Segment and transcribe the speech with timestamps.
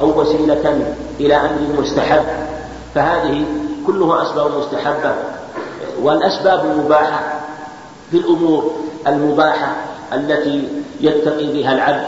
[0.00, 0.80] أو وسيلة
[1.20, 2.24] إلى أمر مستحب
[2.94, 3.44] فهذه
[3.86, 5.14] كلها أسباب مستحبة.
[6.02, 7.20] والأسباب المباحة
[8.10, 8.70] في الأمور
[9.06, 9.76] المباحة
[10.12, 10.68] التي
[11.00, 12.04] يتقي بها العبد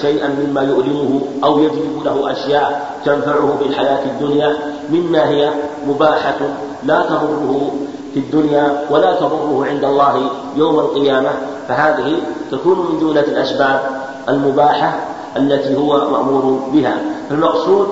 [0.00, 4.56] شيئا مما يؤلمه أو يجلب له أشياء تنفعه في الحياة الدنيا
[4.90, 5.50] مما هي
[5.88, 6.36] مباحة
[6.84, 7.70] لا تضره
[8.14, 11.30] في الدنيا ولا تضره عند الله يوم القيامة.
[11.68, 12.16] فهذه
[12.50, 13.80] تكون من جملة الأسباب
[14.28, 14.98] المباحة.
[15.38, 16.96] التي هو مأمور بها.
[17.30, 17.88] فالمقصود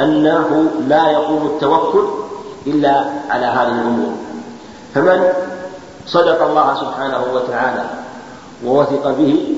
[0.00, 2.04] أنه لا يقوم التوكل
[2.66, 4.12] إلا على هذه الأمور.
[4.94, 5.32] فمن
[6.06, 7.84] صدق الله سبحانه وتعالى
[8.64, 9.56] ووثق به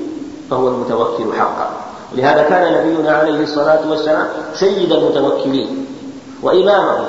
[0.49, 1.69] فهو المتوكل حقا.
[2.15, 5.85] لهذا كان نبينا عليه الصلاة والسلام سيد المتوكلين
[6.43, 7.05] وإمامهم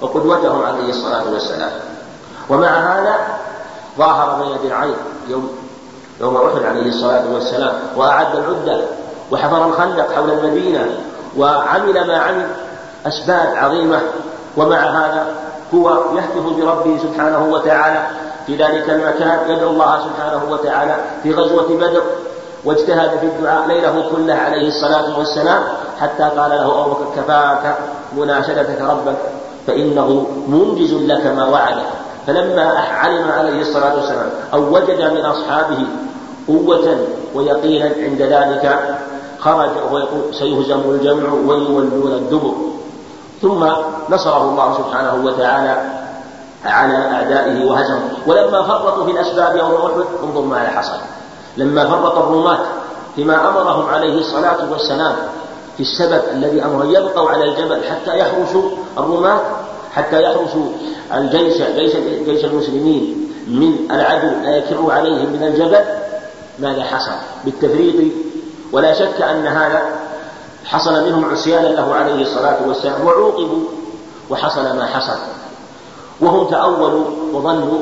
[0.00, 1.70] وقدوتهم عليه الصلاة والسلام.
[2.50, 3.16] ومع هذا
[3.98, 4.94] ظاهر بين درعين
[5.28, 5.50] يوم
[6.20, 8.84] يوم أحد عليه الصلاة والسلام وأعد العدة
[9.32, 10.86] وحفر الخندق حول المدينة
[11.38, 12.46] وعمل ما عمل.
[13.06, 14.00] أسباب عظيمة.
[14.56, 15.26] ومع هذا
[15.74, 18.06] هو يهتف بربه سبحانه وتعالى.
[18.46, 22.02] في ذلك المكان يدعو الله سبحانه وتعالى في غزوة بدر.
[22.64, 25.62] واجتهد في الدعاء ليله كله عليه الصلاة والسلام
[26.00, 27.76] حتى قال له أبو كفاك
[28.16, 29.16] مناشدتك ربك
[29.66, 31.86] فإنه منجز لك ما وعدك.
[32.26, 35.86] فلما علم عليه الصلاة والسلام أو وجد من أصحابه
[36.48, 36.96] قوة
[37.34, 38.78] ويقينا عند ذلك
[39.44, 42.52] خرج وهو يقول سيهزم الجمع ويولون الدبر.
[43.42, 43.64] ثم
[44.10, 46.02] نصره الله سبحانه وتعالى
[46.64, 50.98] على أعدائه وهزمهم ولما فرطوا في الأسباب يوم أحد انظر ماذا حصل.
[51.56, 52.58] لما فرط الرماة
[53.16, 55.16] فيما أمرهم عليه الصلاة والسلام
[55.76, 59.40] في السبب الذي أمر يبقوا على الجبل حتى يحرسوا الرماة
[59.92, 60.66] حتى يحرسوا
[61.14, 65.84] الجيش جيش, جيش المسلمين من العدو لا يكر عليهم من الجبل
[66.58, 67.12] ماذا حصل؟
[67.44, 68.12] بالتفريط
[68.72, 69.82] ولا شك أن هذا
[70.64, 73.64] حصل منهم عصيانا له عليه الصلاة والسلام وعوقبوا
[74.30, 75.18] وحصل ما حصل.
[76.20, 77.80] وهم تأولوا وظنوا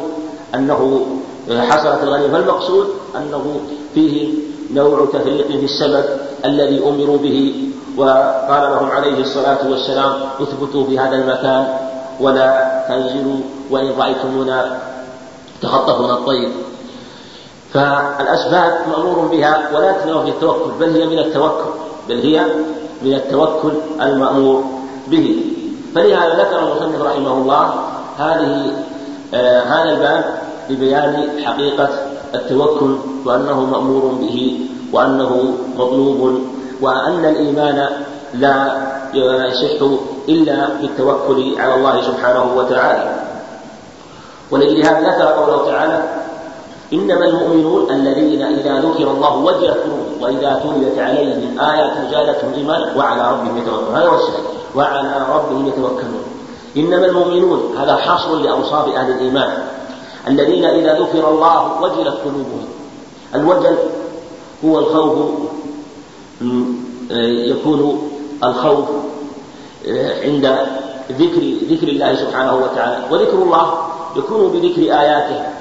[0.55, 1.07] أنه
[1.49, 2.33] حصلت الغنيمة.
[2.33, 3.61] فالمقصود أنه
[3.95, 4.35] فيه
[4.75, 6.05] نوع تفريط في السبب
[6.45, 11.79] الذي أمروا به وقال لهم عليه الصلاة والسلام اثبتوا في هذا المكان
[12.21, 14.79] ولا تنزلوا وإن رأيتمونا
[15.63, 16.51] تخطفنا الطير.
[17.73, 21.71] فالأسباب مأمور بها ولا تنوى في التوكل بل هي من التوكل
[22.09, 22.45] بل هي
[23.03, 23.73] من التوكل
[24.03, 24.65] المأمور
[25.09, 25.41] به.
[25.95, 27.75] فلهذا ذكر المصنف رحمه الله
[28.19, 28.73] هذه
[29.35, 30.25] آه هذا الباب
[30.71, 31.89] لبيان حقيقة
[32.35, 34.61] التوكل وأنه مأمور به
[34.93, 36.41] وأنه مطلوب
[36.81, 37.89] وأن الإيمان
[38.35, 38.73] لا
[39.15, 39.83] يصح
[40.29, 43.15] إلا بالتوكل على الله سبحانه وتعالى.
[44.51, 46.20] ولأجل هذا ذكر قوله تعالى
[46.93, 53.33] إنما المؤمنون الذين إذا ذكر الله وجلت قلوبهم وإذا تليت عليهم آيات زادتهم إيمانا وعلى
[53.33, 53.95] ربهم يتوكلون.
[53.95, 56.25] هذا هو السبب وعلى ربهم يتوكلون.
[56.77, 59.51] إنما المؤمنون هذا حصر لأوصاف أهل الإيمان
[60.29, 62.67] الذين إذا ذكر الله وجلت قلوبهم.
[63.35, 63.77] الوجل
[64.65, 65.19] هو الخوف
[67.23, 68.11] يكون
[68.45, 68.89] الخوف
[70.25, 70.57] عند
[71.11, 73.05] ذكر ذكر الله سبحانه وتعالى.
[73.11, 73.73] وذكر الله
[74.17, 75.60] يكون بذكر آياته.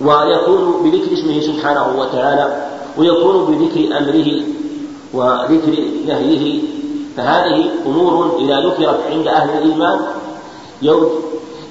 [0.00, 2.66] ويكون بذكر اسمه سبحانه وتعالى
[2.98, 4.42] ويكون بذكر أمره
[5.14, 5.72] وذكر
[6.06, 6.62] نهيه
[7.16, 10.00] فهذه أمور إذا ذكرت عند أهل الإيمان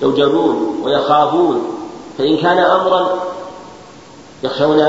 [0.01, 1.61] يوجلون ويخافون
[2.17, 3.19] فإن كان أمرا
[4.43, 4.79] يخشون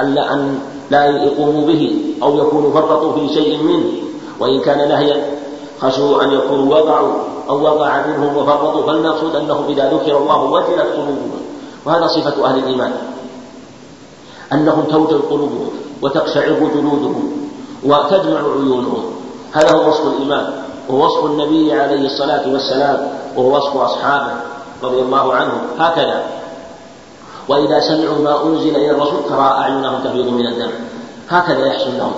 [0.00, 0.58] ألا أن
[0.90, 3.84] لا يقوموا به أو يكونوا فرطوا في شيء منه
[4.40, 5.24] وإن كان نهيا
[5.80, 7.12] خشوا أن يكونوا وقعوا
[7.48, 11.42] أو وقع منهم وفرطوا فالمقصود أنهم إذا ذكر الله وجلت قلوبهم.
[11.86, 12.92] وهذا صفة أهل الإيمان.
[14.52, 15.70] أنهم توجل قلوبهم
[16.02, 17.32] وتقشعر جلودهم
[17.84, 19.04] وتدمع عيونهم.
[19.52, 20.52] هذا هو وصف الإيمان.
[20.88, 23.08] وهو وصف النبي عليه الصلاة والسلام.
[23.36, 24.32] وهو وصف أصحابه
[24.82, 25.60] رضي الله عنهم.
[25.78, 26.22] هكذا.
[27.48, 30.70] وإذا سمعوا ما أنزل إلى الرسول ترى أعينهم تفيض من الدم.
[31.30, 32.12] هكذا يحصل لهم.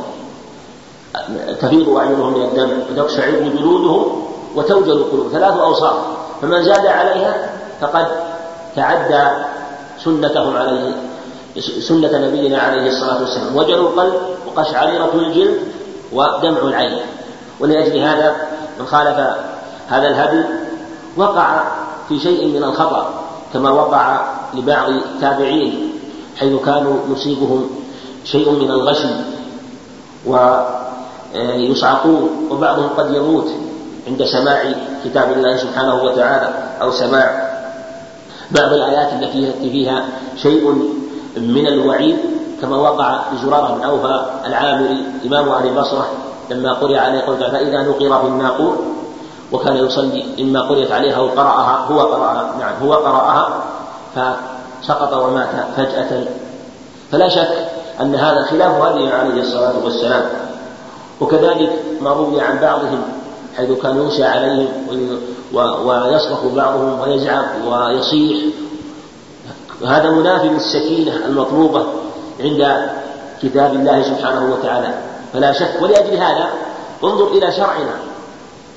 [1.60, 2.70] تفيض أعينهم من الدم.
[2.92, 4.22] وتقشعر جلودهم
[4.56, 5.28] وتوجل القلوب.
[5.32, 5.96] ثلاث أوصاف.
[6.42, 7.50] فمن زاد عليها
[7.80, 8.06] فقد
[8.76, 9.53] تعدى
[10.04, 10.92] سنتهم عليه
[11.88, 13.56] سنة نبينا عليه الصلاة والسلام.
[13.56, 14.14] وجل القلب
[14.46, 15.58] وقشعريرة الجلد
[16.12, 16.98] ودمع العين.
[17.60, 18.36] ولأجل هذا
[18.80, 19.18] من خالف
[19.88, 20.44] هذا الهدي
[21.16, 21.62] وقع
[22.08, 23.10] في شيء من الخطأ
[23.52, 24.20] كما وقع
[24.54, 25.92] لبعض التابعين
[26.36, 27.70] حيث كانوا يصيبهم
[28.24, 29.08] شيء من الغشي
[31.34, 33.48] ويصعقون وبعضهم قد يموت
[34.06, 34.74] عند سماع
[35.04, 37.43] كتاب الله سبحانه وتعالى أو سماع
[38.50, 40.04] بعض الآيات التي يأتي فيها
[40.36, 40.70] شيء
[41.36, 42.16] من الوعيد
[42.62, 46.06] كما وقع لزرارة بن أوفى العامري إمام أهل البصرة
[46.50, 48.76] لما قرئ عليه قول فإذا نقر في الناقور
[49.52, 53.64] وكان يصلي إما قرئت عليها أو قرأها هو قرأها نعم هو قرأها
[54.14, 56.24] فسقط ومات فجأة.
[57.12, 57.68] فلا شك
[58.00, 60.22] أن هذا خلاف هدي عليه الصلاة والسلام.
[61.20, 63.02] وكذلك ما روي عن بعضهم
[63.56, 64.68] حيث كان ينشى عليهم
[65.52, 68.44] ويصرخ بعضهم ويزعق ويصيح.
[69.86, 71.86] هذا منافي للسكينة المطلوبة
[72.40, 72.90] عند
[73.42, 74.94] كتاب الله سبحانه وتعالى.
[75.32, 76.48] فلا شك ولأجل هذا
[77.04, 77.94] انظر إلى شرعنا.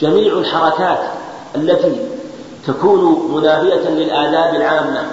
[0.02, 1.00] جميع الحركات
[1.56, 1.96] التي
[2.68, 5.04] تكون منافية للآداب العامة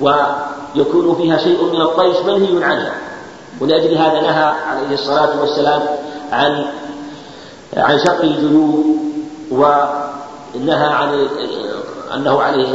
[0.00, 2.92] ويكون فيها شيء من الطيش منهي عنها.
[3.60, 5.82] ولأجل هذا نهى عليه الصلاة والسلام
[6.32, 6.64] عن
[7.76, 8.96] عن شق الجيوب
[10.56, 11.28] ونهى عن
[12.14, 12.66] أنه عليه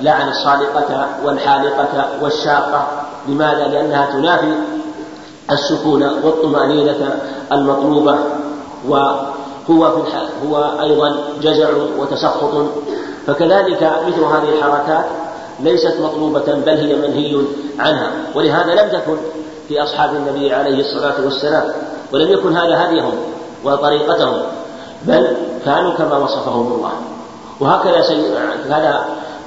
[0.00, 2.86] لعن الصالقة والحالقة والشاقة.
[3.28, 4.52] لماذا؟ لأنها تنافي
[5.50, 7.18] السكون والطمأنينة
[7.52, 8.18] المطلوبة
[8.88, 10.02] وهو في
[10.46, 12.54] هو أيضا جزع وتسخط.
[13.26, 15.04] فكذلك مثل هذه الحركات
[15.60, 17.42] ليست مطلوبة بل هي منهي
[17.78, 18.10] عنها.
[18.34, 19.16] ولهذا لم تكن
[19.68, 21.64] في أصحاب النبي عليه الصلاة والسلام
[22.12, 23.12] ولم يكن هذا هديهم
[23.64, 24.36] وطريقتهم
[25.02, 26.92] بل كانوا كما وصفهم الله.
[27.60, 28.00] وهكذا.
[28.66, 29.04] هذا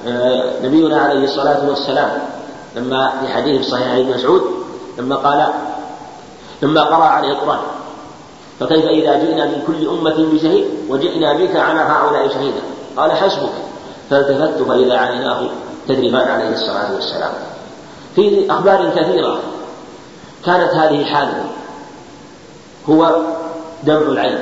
[0.07, 2.11] آه، نبينا عليه الصلاة والسلام
[2.75, 4.41] لما في حديث صحيح ابن مسعود
[4.97, 5.47] لما قال
[6.61, 7.59] لما قرأ عليه القرآن
[8.59, 12.61] فكيف إذا جئنا من كل أمة بشهيد وجئنا بك على هؤلاء شهيدا
[12.97, 13.51] قال حسبك
[14.09, 15.41] فالتفت فإذا عيناه
[15.87, 17.31] تدريبان عليه الصلاة والسلام
[18.15, 19.39] في أخبار كثيرة
[20.45, 21.43] كانت هذه حالة
[22.89, 23.15] هو
[23.83, 24.39] دمع العين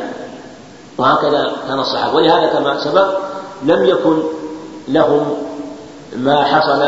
[0.98, 3.29] وهكذا كان الصحابة ولهذا كما سبق
[3.63, 4.17] لم يكن
[4.88, 5.33] لهم
[6.15, 6.85] ما حصل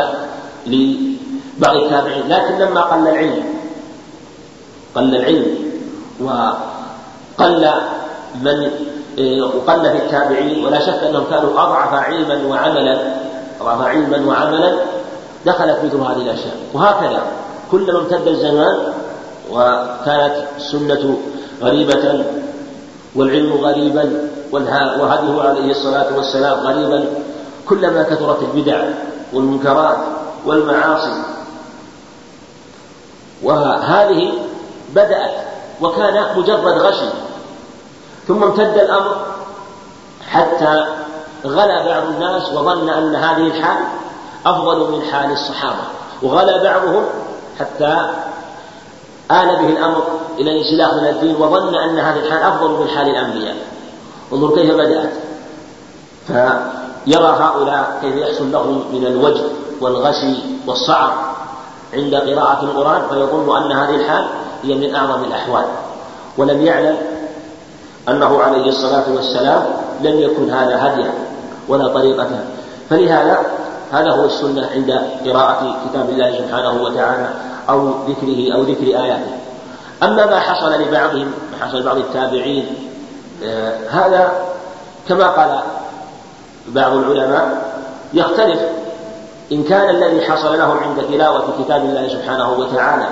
[0.66, 3.44] لبعض التابعين لكن لما قل العلم
[4.94, 5.46] قل العلم
[6.20, 7.70] وقل
[8.42, 8.70] من
[9.42, 13.14] وقل في التابعين ولا شك أنهم كانوا أضعف علما وعملا
[13.60, 14.74] أضعف علما وعملا
[15.46, 16.56] دخلت مثل هذه الأشياء.
[16.74, 17.22] وهكذا
[17.70, 18.78] كلما امتد الزمان
[19.50, 21.16] وكانت السنة
[21.62, 22.24] غريبة
[23.14, 27.04] والعلم غريبا وهديه عليه الصلاة والسلام غريبا
[27.68, 28.84] كلما كثرت البدع
[29.32, 29.96] والمنكرات
[30.46, 31.22] والمعاصي.
[33.42, 34.32] وهذه
[34.94, 35.30] بدأت
[35.80, 37.08] وكان مجرد غشي
[38.28, 39.16] ثم امتد الأمر
[40.30, 40.84] حتى
[41.46, 43.78] غلا بعض الناس وظن أن هذه الحال
[44.46, 45.82] أفضل من حال الصحابة.
[46.22, 47.04] وغلا بعضهم
[47.60, 48.10] حتى
[49.30, 50.04] آل به الأمر
[50.38, 53.56] إلى الانسلاخ من الدين وظن أن هذه الحال أفضل من حال الأنبياء.
[54.32, 55.10] انظر كيف بدأت.
[56.26, 59.44] فيرى هؤلاء كيف يحصل لهم من الوجد
[59.80, 60.34] والغشي
[60.66, 61.12] والصعب
[61.94, 64.24] عند قراءة القرآن فيظن أن هذه الحال
[64.62, 65.64] هي من أعظم الأحوال.
[66.38, 66.96] ولم يعلم
[68.08, 69.62] أنه عليه الصلاة والسلام
[70.00, 71.12] لم يكن هذا هديا
[71.68, 72.28] ولا طريقة.
[72.90, 73.38] فلهذا
[73.92, 74.90] هذا هو السنة عند
[75.26, 77.28] قراءة كتاب الله سبحانه وتعالى
[77.70, 79.32] أو ذكره أو ذكر آياته.
[80.02, 82.66] أما ما حصل لبعضهم ما حصل لبعض التابعين
[83.90, 84.32] هذا
[85.08, 85.60] كما قال
[86.68, 87.72] بعض العلماء
[88.14, 88.60] يختلف
[89.52, 93.08] إن كان الذي حصل لهم عند تلاوة كتاب الله سبحانه وتعالى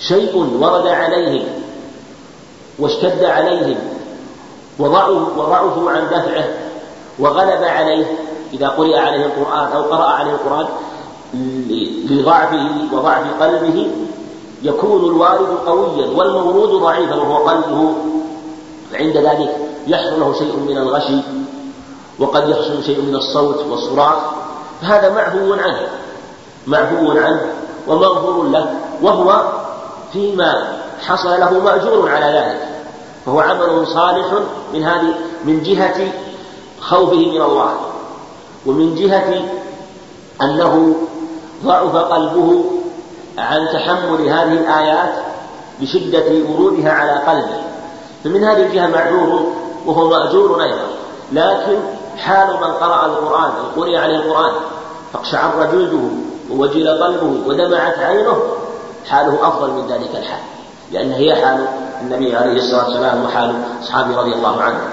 [0.00, 1.44] شيء ورد عليهم
[2.78, 3.76] واشتد عليهم
[4.78, 6.44] وضعفوا عن دفعه
[7.18, 8.06] وغلب عليه
[8.52, 10.66] إذا قرئ عليه القرآن أو قرأ عليه القرآن
[12.10, 13.90] لضعفه وضعف قلبه
[14.62, 17.94] يكون الوارد قويا والمورود ضعيفا وهو قلبه
[18.92, 21.20] فعند ذلك يحصل له شيء من الغشي
[22.18, 24.16] وقد يحصل شيء من الصوت والصراخ
[24.82, 25.88] فهذا معفو عنه
[26.66, 27.40] معفو عنه
[27.88, 29.42] ومغفور له وهو
[30.12, 32.68] فيما حصل له مأجور على ذلك
[33.26, 34.26] فهو عمل صالح
[34.74, 35.14] من هذه
[35.44, 36.12] من جهة
[36.80, 37.74] خوفه من الله
[38.66, 39.42] ومن جهة
[40.42, 40.96] أنه
[41.64, 42.64] ضعف قلبه
[43.38, 45.14] عن تحمل هذه الآيات
[45.80, 47.67] بشدة ورودها على قلبه.
[48.24, 49.52] فمن هذه الجهة معذور
[49.86, 50.86] وهو مأجور أيضا.
[51.32, 51.78] لكن
[52.16, 54.52] حال من قرأ القرآن أو قرئ عليه القرآن
[55.12, 56.08] فاقشعر جلده
[56.50, 58.42] ووجل قلبه ودمعت عينه
[59.08, 60.40] حاله أفضل من ذلك الحال.
[60.92, 61.66] لأن هي حال
[62.02, 64.90] النبي عليه الصلاة والسلام وحال أصحابه رضي الله عنهم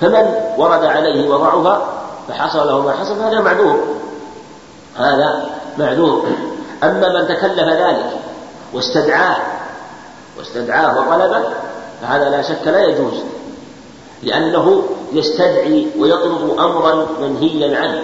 [0.00, 1.82] فمن ورد عليه وضعف
[2.28, 3.80] فحصل له ما حصل فهذا معذور.
[4.96, 5.46] هذا
[5.78, 6.24] معذور.
[6.82, 8.10] أما من تكلف ذلك
[8.72, 9.36] واستدعاه
[10.38, 11.42] واستدعاه وطلبه
[12.02, 13.14] فهذا لا شك لا يجوز
[14.22, 18.02] لأنه يستدعي ويطلب أمرا منهيا عنه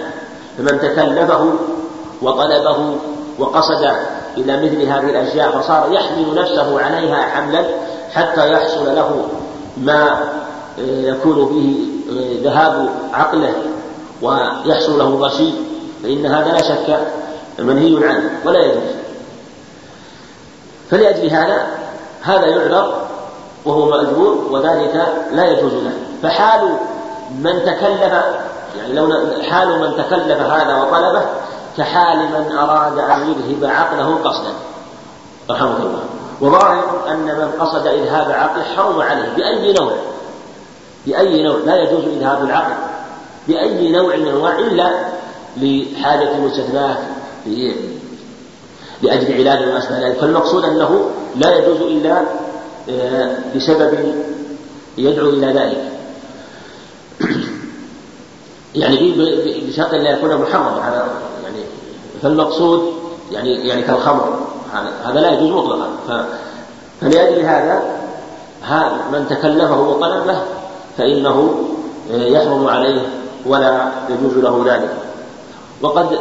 [0.57, 1.53] فمن تكلفه
[2.21, 2.95] وطلبه
[3.39, 3.91] وقصد
[4.37, 7.65] إلى مثل هذه الأشياء فصار يحمل نفسه عليها حملا
[8.13, 9.27] حتى يحصل له
[9.77, 10.19] ما
[10.87, 11.97] يكون فيه
[12.43, 13.53] ذهاب عقله
[14.21, 15.55] ويحصل له الرشيد
[16.03, 16.99] فإن هذا لا شك
[17.59, 18.83] منهي عنه ولا يجوز.
[20.91, 21.67] فلأجل هذا
[22.21, 23.06] هذا يعذر
[23.67, 25.93] وهو مأجور وذلك لا يجوز له.
[26.23, 26.77] فحال
[27.39, 28.13] من تكلف
[28.77, 29.13] يعني لو
[29.49, 31.21] حال من تكلف هذا وطلبه
[31.77, 34.53] كحال من أراد أن يذهب عقله قصدا.
[35.49, 36.03] رحمه الله.
[36.41, 39.33] وظاهر أن من قصد إذهاب عقله حرم عليه.
[39.37, 39.91] بأي نوع؟
[41.05, 42.73] بأي نوع؟ لا يجوز إذهاب العقل.
[43.47, 44.91] بأي نوع من الأنواع إلا
[45.57, 46.97] لحاجة مستثناة
[49.01, 52.21] لأجل علاج وما أشبه ذلك فالمقصود أنه لا يجوز إلا
[53.55, 54.15] بسبب
[54.97, 55.91] يدعو إلى ذلك.
[58.75, 59.13] يعني
[59.67, 61.07] بشرط لا يكون محرما هذا
[61.43, 61.65] يعني
[62.21, 62.93] فالمقصود
[63.31, 64.39] يعني يعني كالخمر
[65.05, 65.89] هذا لا يجوز مطلقا.
[67.01, 67.97] فلأجل هذا
[69.11, 70.41] من تكلفه وطلبه
[70.97, 71.55] فإنه
[72.13, 73.01] آه، يحرم عليه
[73.45, 74.89] ولا يجوز له ذلك.
[75.81, 76.19] وقد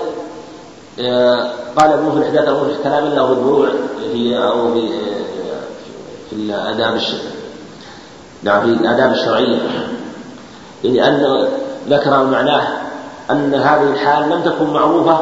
[1.00, 3.68] آه، قال ابن في الإحداث المفلح كلام له البروع
[4.12, 4.88] في آه، في
[6.36, 7.00] الآداب
[8.42, 9.58] نعم الآداب الشرعية.
[10.84, 11.48] لأن
[11.88, 12.68] ذكر معناه
[13.30, 15.20] أن هذه الحال لم تكن معروفة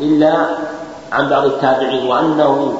[0.00, 0.46] إلا
[1.12, 2.78] عن بعض التابعين وأنه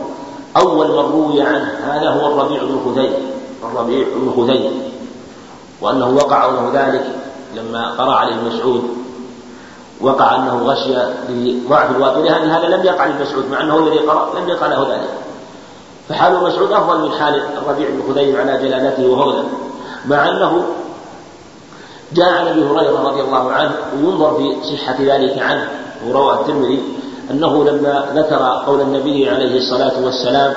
[0.56, 3.12] أول من روي عنه هذا هو الربيع بن خثيم
[3.64, 4.82] الربيع بن خثيم
[5.80, 7.06] وأنه وقع له ذلك
[7.56, 8.82] لما قرأ عليه مسعود.
[10.00, 10.94] وقع أنه غشي
[11.28, 15.27] لضعف الواقع لأن هذا لم يقع لمسعود مع أنه الذي قرأ لم يقع له ذلك.
[16.08, 19.44] فحال مسعود أفضل من حال الربيع بن خثيم على جلالته وفضله
[20.06, 20.64] مع أنه
[22.12, 25.68] جاء عن أبي هريرة رضي الله عنه وينظر في صحة ذلك عنه
[26.06, 26.82] وروى الترمذي
[27.30, 30.54] أنه لما ذكر قول النبي عليه الصلاة والسلام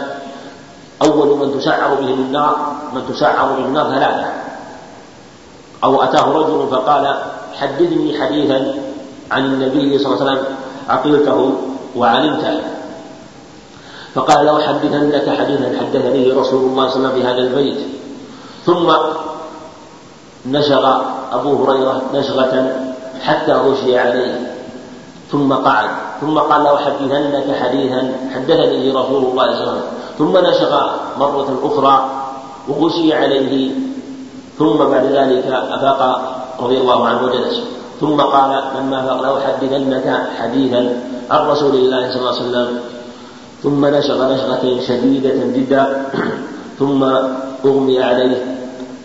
[1.02, 4.26] أول من تسعر به النار من تسعر به النار ثلاثة.
[5.84, 7.16] أو أتاه رجل فقال
[7.60, 8.76] حدثني حديثا
[9.32, 10.46] عن النبي صلى الله عليه وسلم
[10.90, 11.54] عقلته
[11.96, 12.60] وعلمته.
[14.14, 17.80] فقال لو حدثنك حديثا حدثني رسول الله صلى الله عليه وسلم في هذا البيت.
[18.66, 18.92] ثم
[20.46, 21.02] نشغ
[21.32, 22.54] أبو هريرة نشغة
[23.22, 24.54] حتى غشي عليه.
[25.32, 25.90] ثم قعد.
[26.22, 29.88] ثم قال له حدثنك حديثا حدثني رسول الله صلى الله عليه وسلم.
[30.18, 30.74] ثم نشغ
[31.20, 32.10] مرة أخرى
[32.68, 33.72] وغشي عليه.
[34.60, 36.02] ثم بعد ذلك أفاق
[36.60, 37.62] رضي الله عنه وجلس.
[38.02, 40.82] ثم قال لما فاق له حدثنك حديثا
[41.32, 42.80] عن رسول الله صلى الله عليه وسلم
[43.64, 46.06] ثم نشغ نشغة شديدة جدا
[46.80, 47.04] ثم
[47.66, 48.58] أغمي عليه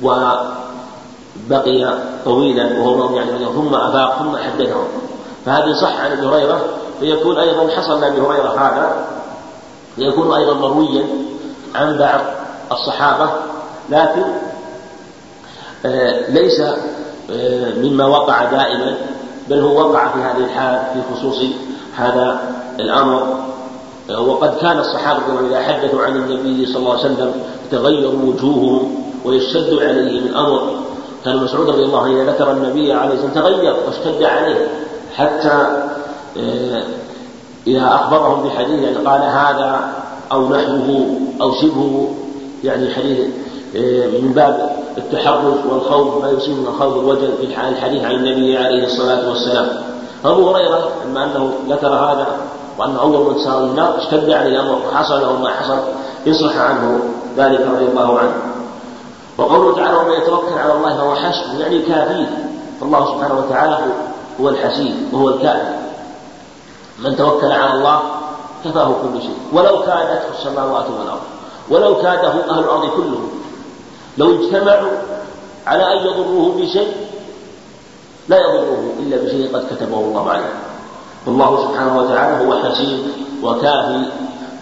[0.03, 1.95] وبقي
[2.25, 4.89] طويلا وهو يعني ثم أفاق ثم حدثهم
[5.47, 6.65] فهذه صح عن ابي هريرة
[7.01, 8.97] فيكون أيضا حصل لأبي هريرة هذا
[9.99, 11.05] يكون أيضا مرويا
[11.75, 12.21] عن بعض
[12.73, 13.31] الصحابة
[13.91, 14.23] لكن
[15.87, 16.61] آه، ليس
[17.31, 18.95] آه، مما وقع دائما
[19.49, 21.43] بل هو وقع في هذه الحال في خصوص
[21.97, 22.41] هذا
[22.81, 23.37] الأمر.
[24.11, 27.33] وقد كان الصحابة إذا حدثوا عن النبي صلى الله عليه وسلم
[27.71, 28.95] تغير وجوههم
[29.25, 30.71] ويشتد عليهم الأمر
[31.25, 34.69] كان مسعود رضي الله عنه إذا ذكر النبي عليه الصلاة والسلام تغير واشتد عليه
[35.15, 35.87] حتى
[36.39, 36.83] آه،
[37.67, 39.93] إذا أخبرهم بحديث يعني قال هذا
[40.33, 42.15] أو نحوه أو شبهه
[42.65, 43.19] يعني حديث
[44.23, 49.29] من باب التحرج والخوف ما يصيب من الخوف والوجل في الحديث عن النبي عليه الصلاة
[49.29, 49.69] والسلام.
[50.25, 52.27] فأبو هريرة أما أنه ذكر هذا
[52.81, 55.79] أول من سار النار اشتد عليه الأمر وحصل له ما حصل
[56.27, 57.01] يصلح عنه
[57.37, 58.35] ذلك رضي الله عنه.
[59.39, 61.59] وقوله تعالى ومن يتوكل على الله فهو حسبه.
[61.59, 62.49] يعني كافيه
[62.81, 63.79] فالله سبحانه وتعالى
[64.41, 65.75] هو الحسيب وهو الكافي
[66.99, 68.01] من توكل على الله
[68.65, 69.39] كفاه كل شيء.
[69.53, 71.21] ولو كادته السماوات والأرض
[71.71, 73.31] ولو كاده أهل الأرض كلهم
[74.19, 74.91] لو اجتمعوا
[75.67, 76.97] على أن يضروه بشيء
[78.29, 80.53] لا يضره إلا بشيء قد كتبه الله عليه.
[81.27, 82.99] والله سبحانه وتعالى هو حسيب
[83.43, 84.03] وكافي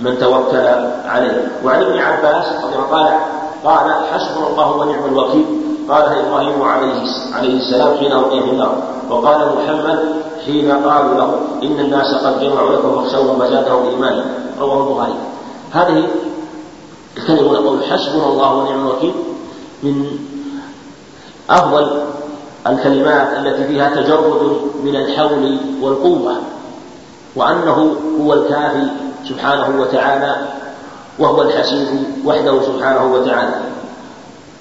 [0.00, 0.66] من توكل
[1.06, 1.48] عليه.
[1.64, 3.12] وعن ابن عباس رضي الله قال
[3.64, 5.46] قال حسبنا الله ونعم الوكيل.
[5.88, 7.02] قالها إبراهيم عليه
[7.32, 8.82] عليه السلام حين القي في النار.
[9.10, 9.98] وقال محمد
[10.46, 14.24] حين قالوا له إن الناس قد جمعوا لكم فاخشوهم فزادهم إيمانا.
[14.60, 15.14] رواه البخاري
[15.72, 16.04] هذه
[17.16, 19.14] الكلمة نقول حسبنا الله ونعم الوكيل.
[19.82, 20.18] من
[21.50, 21.86] أفضل
[22.66, 26.32] الكلمات التي فيها تجرد من الحول والقوة.
[27.36, 28.86] وأنه هو الكافي
[29.28, 30.36] سبحانه وتعالى
[31.18, 31.88] وهو الحسيب
[32.24, 33.54] وحده سبحانه وتعالى.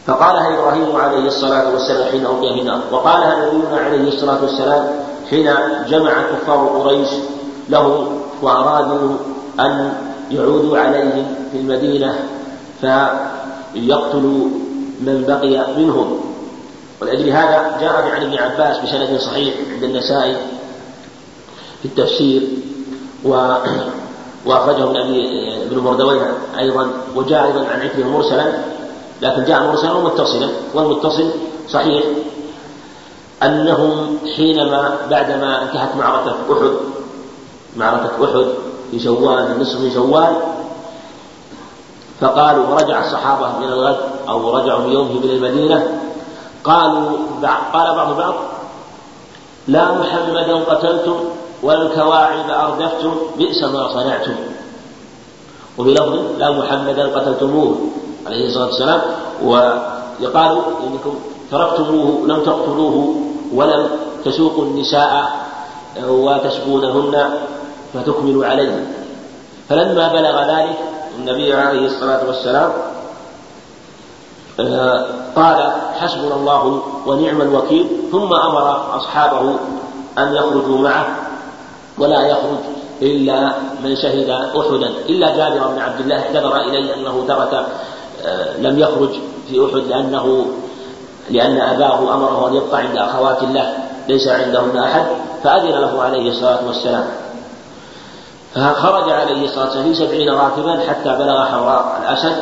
[0.08, 4.88] فقالها إبراهيم عليه الصلاة والسلام حين القي في النار وقالها نبينا عليه الصلاة والسلام
[5.30, 5.50] حين
[5.90, 7.10] جمع كفار قريش
[7.70, 8.08] له
[8.42, 9.18] وأرادوا
[9.60, 9.94] أن
[10.32, 12.20] يعود عليهم في المدينة
[12.82, 14.50] فيقتل
[15.02, 16.20] من بقي منهم.
[17.02, 20.36] ولأجل هذا جاء عن ابن عباس بسند صحيح عند النسائي
[21.82, 22.42] في التفسير
[23.26, 23.56] و
[24.46, 28.54] وأخرجه ابن أبي ابن مردويه أيضا وجاء أيضا عن عكرمة مرسلا
[29.22, 31.30] لكن جاء مرسلا ومتصلا والمتصل
[31.70, 32.04] صحيح
[33.44, 36.72] أنهم حينما بعدما انتهت معركة أحد
[37.78, 38.46] معركة أحد
[38.92, 40.36] في شوال من شوال
[42.22, 43.98] فقالوا ورجع الصحابة من الغد
[44.30, 45.88] أو رجعوا بيومهم إلى المدينة
[46.64, 47.10] قالوا
[47.74, 48.34] قال بعض البعض
[49.68, 51.16] لا محمدا قتلتم
[51.64, 54.36] ولا الكواعب أردفتم بئس ما صنعتم.
[55.78, 57.76] وبلفظ لا محمدا قتلتموه
[58.26, 59.02] عليه الصلاة والسلام.
[59.44, 61.16] ويقال إنكم
[61.52, 63.16] تركتموه لم تقتلوه
[63.54, 63.90] ولم
[64.26, 65.32] تسوقوا النساء
[66.08, 67.30] وتسبونهن
[67.94, 68.86] فتكملوا عليه.
[69.70, 70.78] فلما بلغ ذلك
[71.20, 72.72] النبي عليه الصلاة والسلام
[74.60, 75.06] آه،
[75.36, 77.88] قال حسبنا الله ونعم الوكيل.
[78.12, 79.56] ثم أمر أصحابه
[80.18, 81.06] أن يخرجوا معه.
[81.98, 82.60] ولا يخرج
[83.02, 84.90] إلا من شهد أحدا.
[85.10, 87.66] إلا جابر بن عبد الله اعتذر إليه أنه ترك
[88.26, 89.10] آه، لم يخرج
[89.50, 90.46] في أحد لأنه
[91.30, 93.74] لأن أباه أمره أن يبقى عند أخوات الله
[94.08, 95.06] ليس عندهن أحد
[95.44, 97.06] فأذن له عليه الصلاة والسلام.
[98.56, 102.36] فخرج عليه الصلاة والسلام في سبعين راكبا حتى بلغ حوراء الأسد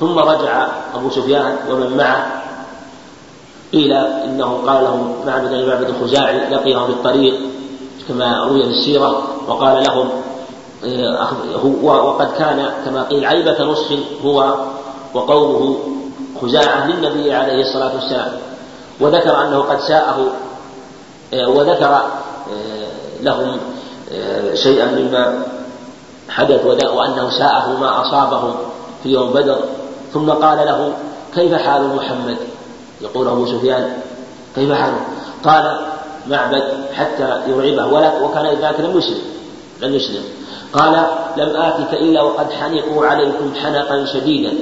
[0.00, 2.26] ثم رجع أبو سفيان ومن معه
[3.72, 7.34] قيل إنه قال لهم معبد بن معبد الخزاعي لقيهم في الطريق.
[8.08, 10.08] كما روي في السيرة وقال لهم
[10.84, 11.28] آه،
[11.64, 13.86] هو وقد كان كما قيل عيبة نصح
[14.24, 14.54] هو
[15.14, 15.78] وقومه
[16.42, 18.32] خزاعة للنبي عليه الصلاة والسلام.
[19.00, 20.26] وذكر أنه قد ساءه
[21.34, 22.02] آه، وذكر آه،
[23.20, 23.56] لهم
[24.54, 25.42] شيئا مما
[26.28, 28.54] حدث وأنه ساءه ما أصابهم
[29.02, 29.58] في يوم بدر.
[30.12, 30.92] ثم قال له
[31.34, 32.36] كيف حال محمد؟
[33.00, 33.96] يقول أبو سفيان
[34.54, 35.00] كيف حاله؟
[35.44, 35.93] قال
[36.28, 36.62] معبد
[36.94, 39.22] حتى يرعبه ولا وكان ذاك لم يسلم.
[39.80, 40.22] لم يسلم.
[40.72, 44.52] قال لم آتك إلا وقد حنقوا عليكم حنقا شديدا.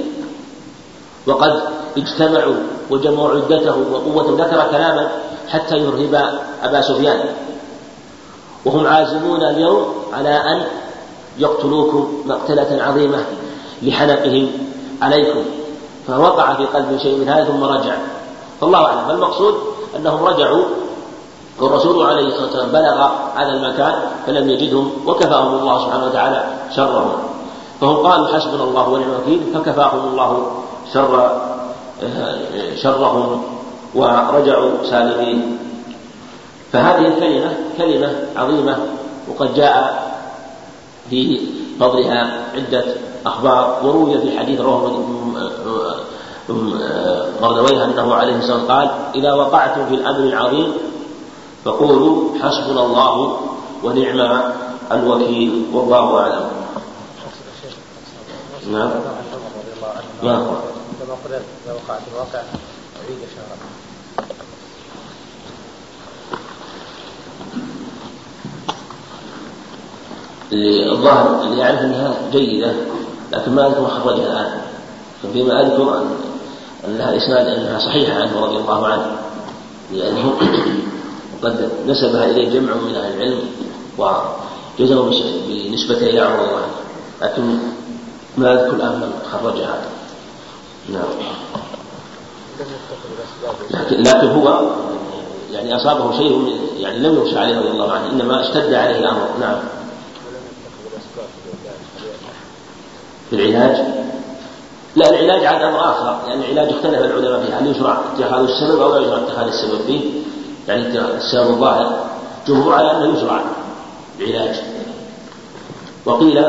[1.27, 1.61] وقد
[1.97, 2.55] اجتمعوا
[2.89, 5.11] وجمعوا عدته وقوة ذكر كلاما
[5.49, 7.19] حتى يرهب أبا سفيان.
[8.65, 10.63] وهم عازمون اليوم على أن
[11.39, 13.25] يقتلوكم مقتلة عظيمة
[13.81, 14.51] لحنقهم
[15.01, 15.43] عليكم.
[16.07, 17.95] فوقع في قلب شيء من هذا ثم رجع.
[18.61, 19.07] فالله أعلم.
[19.07, 19.55] فالمقصود
[19.95, 20.63] أنهم رجعوا
[21.59, 23.95] والرسول عليه الصلاة والسلام بلغ هذا المكان
[24.27, 26.43] فلم يجدهم وكفاهم الله سبحانه وتعالى
[26.75, 27.11] شرهم
[27.81, 30.47] فهم قالوا حسبنا الله ونعم الوكيل فكفاهم الله
[30.93, 31.31] شر
[32.75, 33.43] شرهم
[33.95, 35.57] ورجعوا سالمين
[36.71, 38.77] فهذه الكلمة كلمة عظيمة
[39.27, 40.03] وقد جاء
[41.09, 41.41] في
[41.79, 42.83] فضلها عدة
[43.25, 44.91] أخبار وروي في حديث رواه
[47.41, 50.73] مردويه أنه عليه الصلاة والسلام قال إذا وقعتم في الأمر العظيم
[51.65, 53.39] فقولوا حسبنا الله
[53.83, 54.51] ونعم
[54.91, 56.49] الوكيل والله أعلم.
[58.71, 58.91] نعم.
[60.23, 60.43] نعم.
[60.99, 62.39] كما قلت لو وقعت الواقع
[63.07, 63.57] عيد شهر
[70.91, 72.73] الظاهر اللي يعرف إنها جيدة
[73.31, 74.61] لكن ما أذكر خرجها الآن.
[75.33, 76.15] فيما أذكر ان
[76.87, 79.17] أنها إسناد أنها صحيحة عنه رضي الله عنه
[79.91, 80.33] لأنه
[81.43, 83.39] قد نسبها إليه جمع من أهل العلم
[83.97, 85.11] وجزموا
[85.47, 86.65] بنسبته إلى عمر الله
[87.21, 87.57] لكن
[88.37, 89.81] ما أذكر الآن من خرجها
[90.89, 91.03] نعم.
[93.71, 94.61] لكن لكن هو
[95.51, 99.27] يعني أصابه شيء يعني لم يخشى عليه رضي الله عنه إنما اشتد عليه الأمر.
[99.39, 99.57] نعم.
[103.29, 103.85] في العلاج؟
[104.95, 106.27] لا العلاج عاد أمر آخر.
[106.27, 109.81] لأن يعني العلاج اختلف العلماء فيه هل يشرع اتخاذ السبب أو لا يشرع اتخاذ السبب
[109.87, 110.01] فيه
[110.67, 112.05] يعني السبب الظاهر
[112.47, 113.41] جمهور على أنه يشرع
[114.19, 114.61] العلاج
[116.05, 116.45] وقيل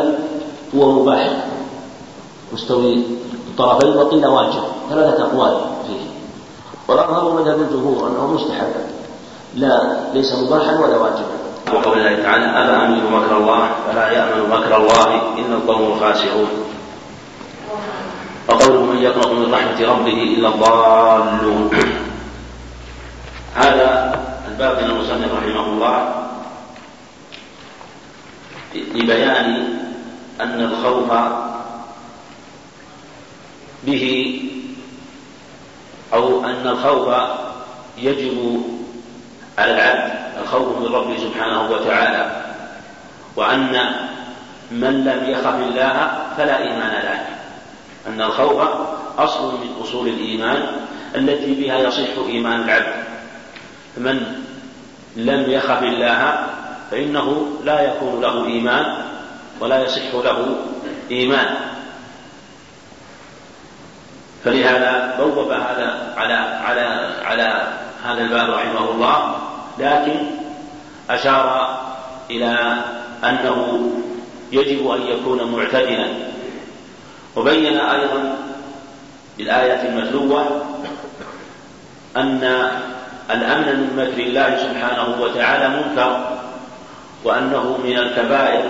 [0.77, 1.31] هو مباح
[2.53, 3.03] مستوي
[3.51, 6.07] الطرفين وقيل واجب ثلاثة أقوال فيه.
[6.89, 8.73] والأظهر مذهب الجمهور أنه مستحب
[9.55, 11.35] لا ليس مباحا ولا واجبا.
[11.73, 16.49] وقول الله تعالى أفأمنوا مكر الله فلا يأمن مكر الله؟ إلا القوم الخاسرون.
[18.49, 21.71] وقوله من يقنط من رحمة ربه إلا الضالون.
[23.55, 26.27] هذا الباب من المصنف رحمه الله
[28.75, 29.79] لبيان
[30.41, 31.13] أن الخوف
[33.85, 34.41] به
[36.15, 37.15] أو أن الخوف
[37.99, 38.63] يجب
[39.59, 40.13] على العبد
[40.43, 42.45] الخوف من ربه سبحانه وتعالى
[43.37, 43.95] وأن
[44.71, 47.27] من لم يخف الله فلا إيمان له.
[48.07, 48.69] أن الخوف
[49.19, 50.67] أصل من أصول الإيمان
[51.15, 53.14] التي بها يصح إيمان العبد.
[53.97, 54.45] من
[55.17, 56.47] لم يخف الله
[56.91, 58.87] فإنه لا يكون له إيمان
[59.61, 60.57] ولا يصح له
[61.11, 61.55] إيمان.
[64.45, 67.73] فلهذا بوب هذا على على على
[68.05, 69.37] هذا الباب رحمه الله
[69.79, 70.27] لكن
[71.11, 71.79] أشار
[72.31, 72.77] إلى
[73.25, 73.91] أنه
[74.53, 76.07] يجب أن يكون معتدلا.
[77.37, 78.37] وبين أيضا
[79.39, 80.63] بالآية المتلوة
[82.17, 82.71] أن
[83.31, 86.39] الأمن من مكر الله سبحانه وتعالى منكر
[87.25, 88.65] وأنه من الكبائر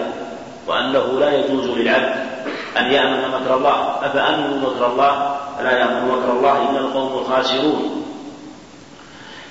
[0.67, 2.15] وأنه لا يجوز للعبد
[2.79, 3.97] أن يأمن مكر الله.
[4.03, 8.05] أفأمنوا مكر الله؟ فلا يأمن مكر الله؟ إلا القوم الخاسرون.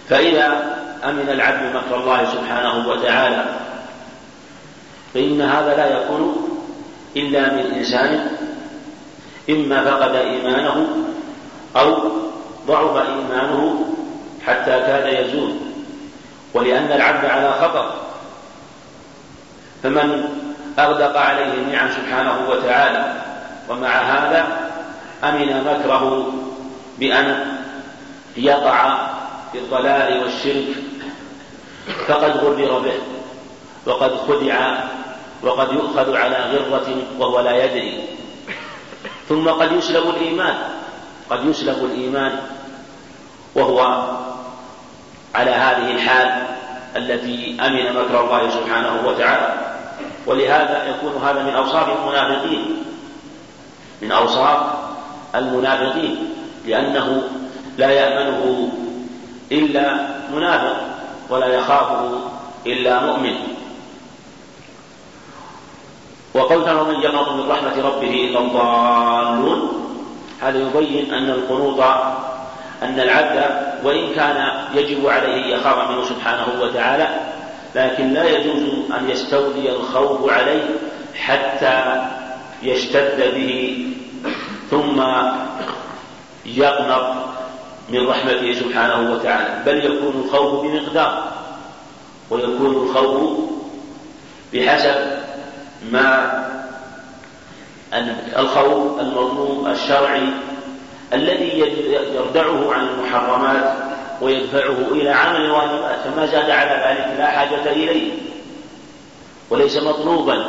[0.10, 3.46] فإذا أمن العبد مكر الله سبحانه وتعالى
[5.14, 6.50] فإن هذا لا يكون
[7.16, 8.28] إلا من إنسان
[9.50, 10.88] إما فقد إيمانه
[11.76, 12.12] أو
[12.68, 13.86] ضعف إيمانه
[14.48, 15.54] حتى كاد يزول.
[16.54, 17.94] ولأن العبد على خطر.
[19.84, 20.24] فمن
[20.80, 23.14] أغدق عليه النعم سبحانه وتعالى
[23.70, 24.48] ومع هذا
[25.24, 26.34] أمن مكره
[27.00, 27.58] بأن
[28.38, 29.08] يقع
[29.52, 30.68] في الضلال والشرك.
[32.08, 32.98] فقد غرر به
[33.86, 34.78] وقد خدع
[35.44, 36.88] وقد يؤخذ على غرة
[37.20, 38.04] وهو لا يدري.
[39.30, 40.56] ثم قد يسلب الإيمان
[41.30, 42.40] قد يسلب الإيمان
[43.56, 44.04] وهو
[45.36, 46.44] على هذه الحال
[46.96, 49.54] التي أمن مكر الله سبحانه وتعالى.
[50.26, 52.84] ولهذا يكون هذا من أوصاف المنافقين
[54.02, 54.60] من أوصاف
[55.36, 56.16] المنافقين
[56.66, 57.24] لأنه
[57.78, 58.70] لا يأمنه
[59.52, 59.98] إلا
[60.34, 60.76] منافق
[61.30, 62.20] ولا يخافه
[62.66, 63.36] إلا مؤمن.
[66.34, 69.84] وقول تعالى من يقنط من رحمة ربه إلا الضالون
[70.42, 71.80] هذا يبين أن القنوط
[72.84, 73.44] أن العبد
[73.84, 77.08] وإن كان يجب عليه أن يخاف منه سبحانه وتعالى
[77.76, 78.64] لكن لا يجوز
[79.00, 80.64] أن يستولي الخوف عليه
[81.16, 82.06] حتى
[82.64, 83.88] يشتد به
[84.72, 85.04] ثم
[86.46, 87.16] يقنط
[87.90, 89.64] من رحمته سبحانه وتعالى.
[89.66, 91.32] بل يكون الخوف بمقدار
[92.30, 93.40] ويكون الخوف
[94.54, 94.96] بحسب
[95.92, 96.44] ما
[98.38, 100.30] الخوف المطلوب الشرعي
[101.14, 101.60] الذي
[102.16, 103.78] يردعه عن المحرمات
[104.22, 108.12] ويدفعه إلى عمل الواجبات فما زاد على ذلك لا حاجة إليه.
[109.50, 110.46] وليس مطلوبا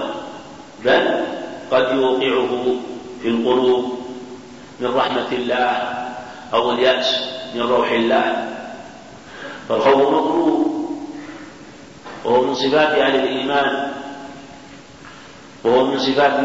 [0.85, 1.24] بل
[1.70, 2.77] قد يوقعه
[3.22, 3.98] في القلوب
[4.81, 6.07] من رحمة الله
[6.55, 7.07] أو اليأس
[7.55, 8.48] من روح الله.
[9.68, 10.74] فالخوف مطلوب
[12.24, 13.92] وهو من صفات أهل الإيمان
[15.64, 16.40] وهو من صفات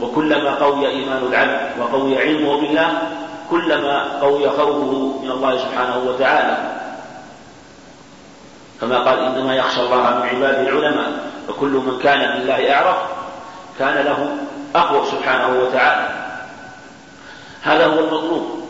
[0.00, 3.02] وكلما قوي إيمان العبد وقوي علمه بالله
[3.50, 6.80] كلما قوي خوفه من الله سبحانه وتعالى.
[8.80, 11.12] كما قال إنما يخشى الله من عباده العلماء
[11.48, 12.96] فكل من كان بالله أعرف
[13.78, 14.36] كان له
[14.74, 16.08] أقوى سبحانه وتعالى.
[17.62, 18.64] هذا هو المطلوب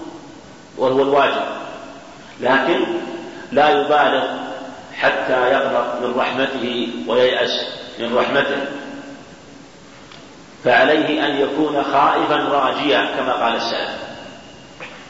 [0.78, 1.44] وهو الواجب.
[2.40, 2.84] لكن
[3.52, 4.24] لا يبالغ
[4.94, 7.66] حتى يقنط من رحمته وييأس
[7.98, 8.66] من رحمته.
[10.64, 14.03] فعليه أن يكون خائفا راجيا كما قال السلف.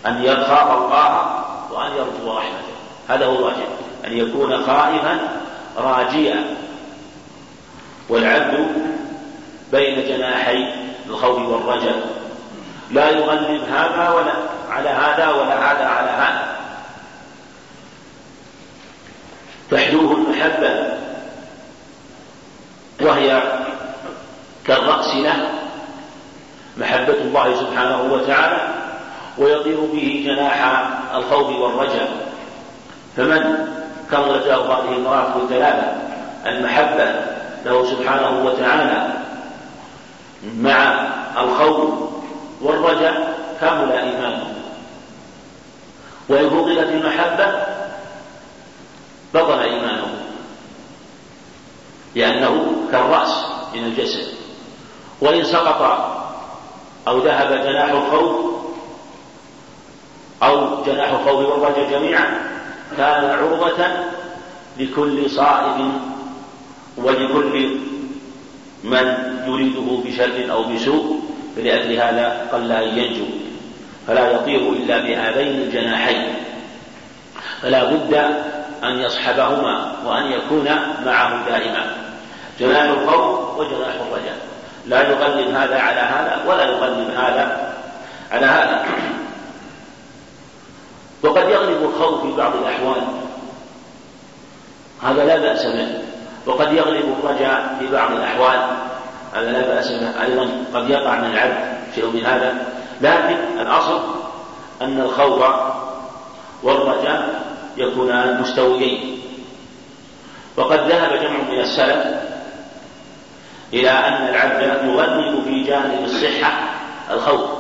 [0.07, 2.75] أن يخاف الله وأن يرجو رحمته.
[3.09, 3.69] هذا هو الواجب.
[4.07, 5.19] أن يكون خائفا
[5.77, 6.45] راجيا.
[8.09, 8.69] والعبد
[9.73, 10.75] بين جناحي
[11.07, 12.25] الخوف والرجاء
[12.91, 14.33] لا يغلب هذا ولا
[14.71, 16.57] على هذا ولا هذا على هذا.
[19.71, 20.93] تحدوه المحبة
[23.01, 23.43] وهي
[24.67, 25.51] كالرأس له.
[26.77, 28.84] محبة الله سبحانه وتعالى.
[29.39, 32.35] ويطير به جناح الخوف والرجاء
[33.17, 33.75] فمن
[34.47, 35.93] له هذه المراتب الثلاثة
[36.47, 37.15] المحبة
[37.65, 39.13] له سبحانه وتعالى
[40.57, 41.91] مع الخوف
[42.61, 44.55] والرجاء كمل إيمانه.
[46.29, 47.63] وإن فقدت المحبة
[49.35, 50.15] بطل إيمانه.
[52.15, 53.45] لأنه كالرأس
[53.75, 54.27] من الجسد.
[55.21, 55.83] وإن سقط
[57.09, 58.55] أو ذهب جناح الخوف
[60.45, 62.27] أو جناح الخوف والرجاء جميعا
[62.97, 63.87] كان عرضة
[64.79, 65.93] لكل صائب
[66.97, 67.79] ولكل
[68.85, 69.15] من
[69.47, 71.21] يريده بشر أو بسوء
[71.57, 73.25] فلأجل هذا قل أن ينجو
[74.07, 76.35] فلا يطير إلا بهذين الجناحين.
[77.63, 78.15] فلا بد
[78.85, 80.65] أن يصحبهما وأن يكون
[81.07, 81.85] معه دائما.
[82.61, 84.39] جناح الخوف وجناح الرجاء.
[84.87, 87.75] لا يغلب هذا على هذا ولا يغلب هذا
[88.33, 88.85] على هذا.
[91.25, 93.03] وقد يغلب الخوف في بعض الأحوال.
[95.03, 95.89] هذا لا بأس به
[96.47, 98.77] وقد يغلب الرجاء في بعض الأحوال.
[99.35, 102.67] هذا لا بأس به أيضا قد يقع من العبد شيء من هذا.
[103.01, 104.01] لكن الأصل
[104.83, 105.45] أن الخوف
[106.63, 107.43] والرجاء
[107.77, 109.21] يكونان مستويين.
[110.57, 112.07] وقد ذهب جمع من السلف
[113.73, 116.53] إلى أن العبد يغلب في جانب الصحة
[117.11, 117.51] الخوف.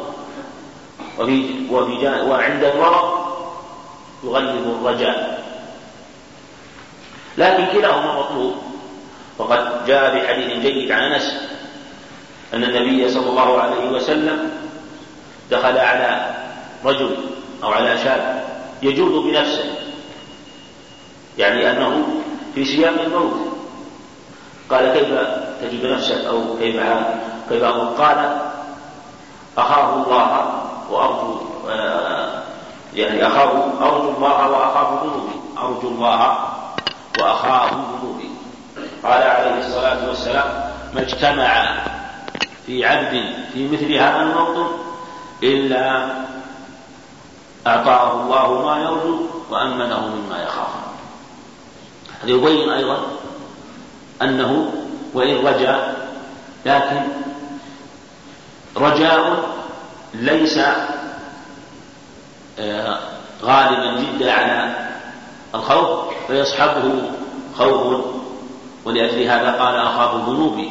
[1.18, 3.13] وفي وفي جانب وعند المرض
[4.24, 5.44] يغلب الرجاء.
[7.38, 8.54] لكن كلاهما مطلوب.
[9.38, 11.34] وقد جاء في حديث جيد عن أنس
[12.54, 14.50] أن النبي صلى الله عليه وسلم
[15.50, 16.34] دخل على
[16.84, 17.16] رجل
[17.62, 18.44] أو على شاب
[18.82, 19.74] يجود بنفسه
[21.38, 22.06] يعني أنه
[22.54, 23.54] في سياق الموت.
[24.70, 25.08] قال كيف
[25.62, 26.76] تجد نفسك؟ أو كيف
[27.48, 27.64] كيف
[27.98, 28.38] قال
[29.58, 31.38] اخاف الله وأرجو
[31.70, 32.23] آه،
[32.94, 33.50] يعني اخاف
[33.83, 36.38] أرجو الله واخاف ذنوبي أرجو الله
[37.20, 38.30] واخاف ذنوبي
[39.02, 41.76] قال عليه الصلاة والسلام ما اجتمع
[42.66, 44.66] في عبد في مثل هذا الموطن
[45.42, 46.07] إلا
[47.66, 50.68] أعطاه الله ما يرجو وأمنه مما يخاف.
[52.22, 52.98] هذا يبين أيضا
[54.22, 54.72] أنه
[55.14, 55.94] وإن رجا
[56.66, 57.02] لكن
[58.76, 59.44] رجاء
[60.14, 60.59] ليس
[63.43, 64.88] غالبا جدا على
[65.55, 67.03] الخوف فيصحبه
[67.59, 68.05] خوف
[68.85, 70.71] ولأجل هذا قال أخاف ذنوبي.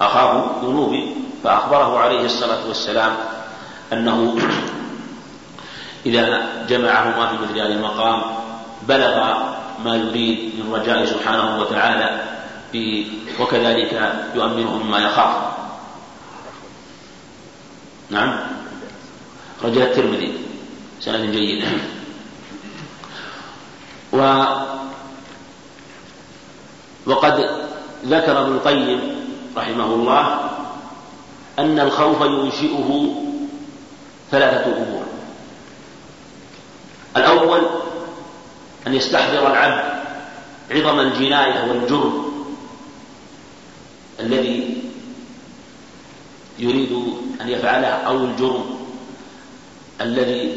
[0.00, 3.12] أخاف ذنوبي فأخبره عليه الصلاة والسلام
[3.92, 4.36] أنه
[6.06, 8.22] إذا جمعهما في مثل هذا المقام
[8.88, 9.34] بلغ
[9.84, 12.20] ما يريد من رجاء سبحانه وتعالى
[13.40, 15.36] وكذلك يؤمنه مما يخاف.
[18.10, 18.59] نعم.
[19.62, 20.32] رجاء الترمذي.
[21.00, 21.64] سند جيد
[24.12, 24.44] و
[27.06, 27.34] وقد
[28.06, 29.00] ذكر ابن القيم
[29.56, 30.50] رحمه الله
[31.58, 33.14] أن الخوف ينشئه
[34.30, 35.04] ثلاثة أمور.
[37.16, 37.62] الأول
[38.86, 40.00] أن يستحضر العبد
[40.70, 42.32] عظم الجناية والجرم
[44.20, 44.82] الذي
[46.58, 46.92] يريد
[47.40, 48.79] أن يفعله أو الجرم.
[50.00, 50.56] الذي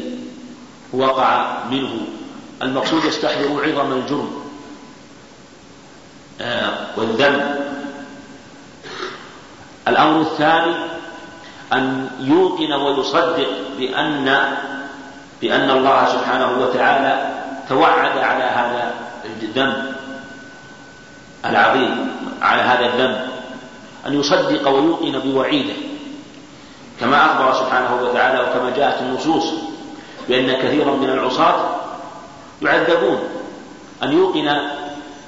[0.92, 2.06] وقع منه.
[2.62, 4.44] المقصود يستحضر عظم الجرم
[6.40, 7.74] آه، والذنب.
[9.88, 10.74] الأمر الثاني
[11.72, 14.56] أن يوقن ويصدق بأن
[15.40, 17.34] بأن الله سبحانه وتعالى
[17.68, 19.94] توعد على هذا الذنب
[21.44, 22.10] العظيم
[22.42, 23.28] على هذا الذنب.
[24.06, 25.93] أن يصدق ويوقن بوعيده.
[27.00, 29.44] كما أخبر سبحانه وتعالى وكما جاءت النصوص
[30.28, 31.76] بأن كثيرا من العصاة
[32.62, 33.18] يعذبون.
[34.02, 34.60] أن يوقن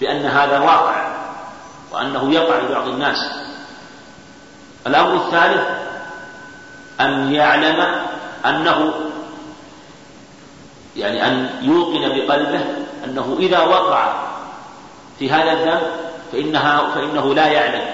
[0.01, 1.07] بأن هذا واقع
[1.93, 3.31] وأنه يقع لبعض الناس.
[4.87, 5.67] الأمر الثالث
[7.01, 7.87] أن يعلم
[8.47, 8.93] أنه
[10.97, 12.65] يعني أن يوقن بقلبه
[13.05, 14.13] أنه إذا وقع
[15.19, 15.83] في هذا الذنب
[16.33, 17.85] فإنها فإنه لا يعلم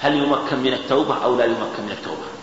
[0.00, 2.33] هل يمكن من التوبة أو لا يمكن من التوبة.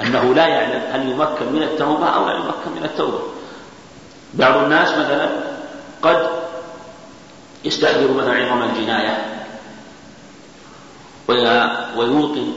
[0.00, 3.20] أنه لا يعلم هل يمكن من التوبة أو لا يمكن من التوبة.
[4.34, 5.28] بعض الناس مثلا
[6.02, 6.28] قد
[7.64, 9.26] يستحضر مثلا عظم الجناية
[11.96, 12.52] ويوقن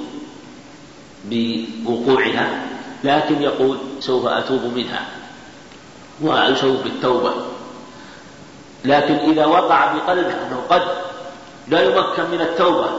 [1.26, 2.66] بوقوعها
[3.04, 5.06] لكن يقول سوف أتوب منها
[6.22, 7.34] وأشوف بالتوبة.
[8.86, 10.82] لكن إذا وقع بقلبه أنه قد
[11.68, 12.90] لا يمكن من التوبة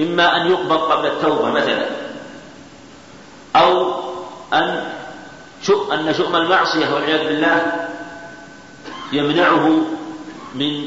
[0.00, 2.07] إما أن يقبض قبل التوبة مثلا.
[3.58, 3.94] أو
[4.52, 4.98] أن
[5.92, 7.88] أن شؤم المعصية والعياذ بالله
[9.12, 9.68] يمنعه
[10.54, 10.84] من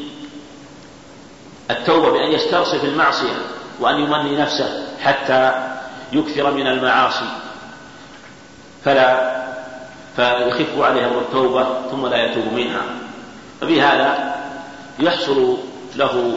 [1.71, 3.33] التوبة بأن يسترصف المعصية
[3.79, 5.51] وأن يمني نفسه حتى
[6.11, 7.29] يكثر من المعاصي.
[8.85, 9.41] فلا
[10.15, 12.81] فيخف عليها التوبة ثم لا يتوب منها.
[13.61, 14.35] فبهذا
[14.99, 15.57] يحصل
[15.95, 16.33] له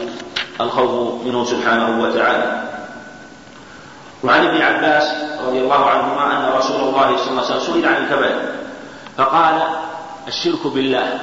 [0.61, 2.64] الخوف منه سبحانه وتعالى.
[4.25, 5.03] وعن ابن عباس
[5.47, 8.41] رضي الله عنهما أن رسول الله صلى الله عليه وسلم سئل عن الكبائر
[9.17, 9.61] فقال
[10.27, 11.19] الشرك بالله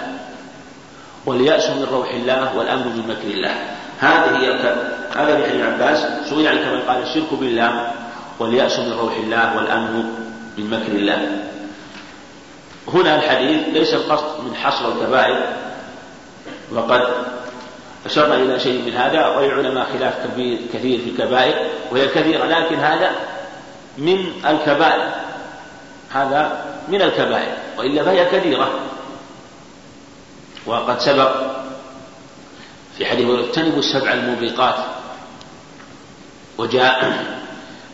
[1.27, 3.55] واليأس من روح الله والأمر من مكر الله.
[3.99, 4.53] هذه هي
[5.17, 5.99] هذا ابن عباس
[6.31, 6.81] سئل عن الكبائر.
[6.89, 7.93] قال الشرك بالله
[8.39, 10.05] واليأس من روح الله والأمن
[10.59, 11.29] من مكر الله.
[12.89, 15.39] هنا الحديث ليس القصد من حصر الكبائر
[16.73, 17.03] وقد
[18.07, 21.55] أشرنا إلى شيء من هذا وللعلماء خلاف كبير كثير في الكبائر
[21.91, 23.11] وهي كثيرة لكن هذا
[23.99, 25.11] من الكبائر.
[26.11, 28.81] هذا من الكبائر وإلا فهي كثيرة
[30.67, 31.33] وقد سبق
[32.99, 34.75] في حديث اجتنبوا السبع الموبقات.
[36.59, 37.25] وجاء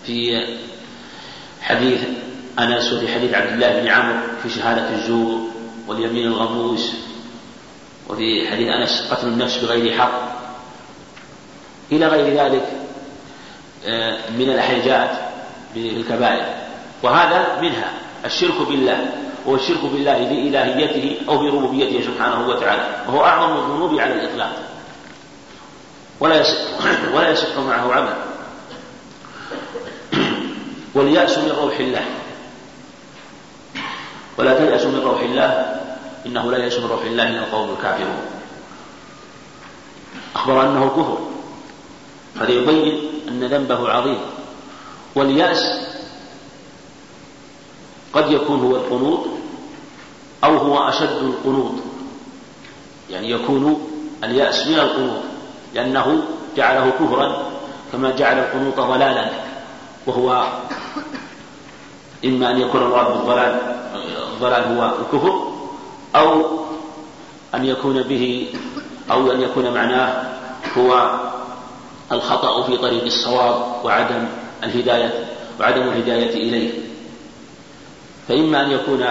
[0.06, 0.46] في
[1.60, 2.00] حديث
[2.58, 5.40] أنس وفي حديث عبد الله بن عمرو في شهادة الزور
[5.86, 7.07] واليمين الغموس.
[8.08, 10.38] وفي حديث أنس قتل النفس بغير حق.
[11.92, 12.68] إلى غير ذلك
[13.86, 15.10] آه، من الأحجات
[15.74, 16.54] بالكبائر.
[17.02, 17.92] وهذا منها
[18.24, 19.06] الشرك بالله
[19.48, 24.52] هو الشرك بالله بإلهيته أو بربوبيته سبحانه وتعالى وهو أعظم الذنوب على الإطلاق.
[26.20, 26.58] ولا يصح
[27.14, 28.14] ولا يصح معه عمل.
[30.94, 32.04] واليأس من روح الله.
[34.38, 35.77] ولا تيأس من روح الله
[36.26, 38.22] إنه لا من روح الله إلا القوم الكافرون.
[40.34, 41.18] أخبر أنه كفر.
[42.40, 44.20] هذا يبين أن ذنبه عظيم.
[45.14, 45.88] واليأس
[48.12, 49.20] قد يكون هو القنوط
[50.44, 51.74] أو هو أشد القنوط.
[53.10, 53.90] يعني يكون
[54.24, 55.22] اليأس من القنوط.
[55.74, 56.22] لأنه
[56.56, 57.42] جعله كفرا
[57.92, 59.30] كما جعل القنوط ضلالا.
[60.06, 60.46] وهو
[62.24, 63.78] إما أن يكون المراد بالضلال
[64.34, 65.47] الضلال هو الكفر
[66.16, 66.58] أو
[67.54, 68.46] أن يكون به
[69.10, 70.22] أو أن يكون معناه
[70.78, 71.18] هو
[72.12, 74.28] الخطأ في طريق الصواب وعدم
[74.64, 75.24] الهداية
[75.60, 76.70] وعدم الهداية إليه.
[78.28, 79.04] فإما أن يكون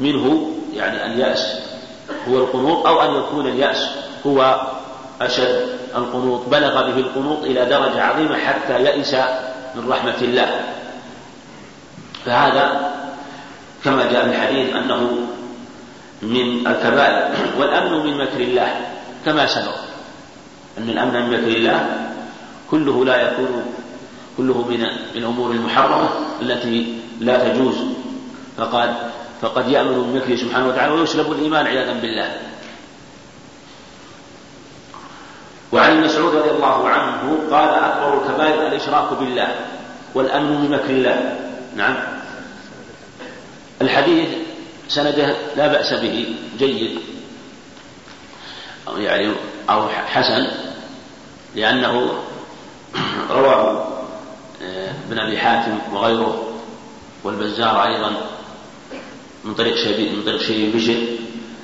[0.00, 1.58] منه يعني اليأس
[2.28, 3.88] هو القنوط أو أن يكون اليأس
[4.26, 4.60] هو
[5.20, 9.14] أشد القنوط بلغ به القنوط إلى درجة عظيمة حتى يئس
[9.74, 10.60] من رحمة الله.
[12.24, 12.92] فهذا
[13.84, 15.26] كما جاء في الحديث أنه
[16.22, 18.80] من الكبائر والأمن من مكر الله
[19.24, 19.76] كما سبق.
[20.78, 21.80] أن الأمن من مكر الله
[22.70, 23.64] كله لا يكون
[24.36, 26.08] كله من الأمور المحرمة
[26.42, 27.76] التي لا تجوز.
[28.56, 28.94] فقد
[29.42, 32.30] فقد يأمن من مكره سبحانه وتعالى ويسلب الإيمان عياذا بالله.
[35.72, 39.54] وعن مسعود رضي الله عنه قال أكبر الكبائر الإشراك بالله
[40.14, 41.38] والأمن من مكر الله.
[41.76, 41.96] نعم.
[43.82, 44.45] الحديث
[44.88, 46.98] سنده لا بأس به جيد.
[48.88, 49.32] أو يعني
[49.70, 50.46] أو حسن
[51.54, 52.12] لأنه
[53.30, 53.86] رواه
[54.62, 56.52] آه، ابن أبي حاتم وغيره
[57.24, 58.12] والبزار أيضا
[59.44, 60.96] من طريق شيء من طريق شيء بشر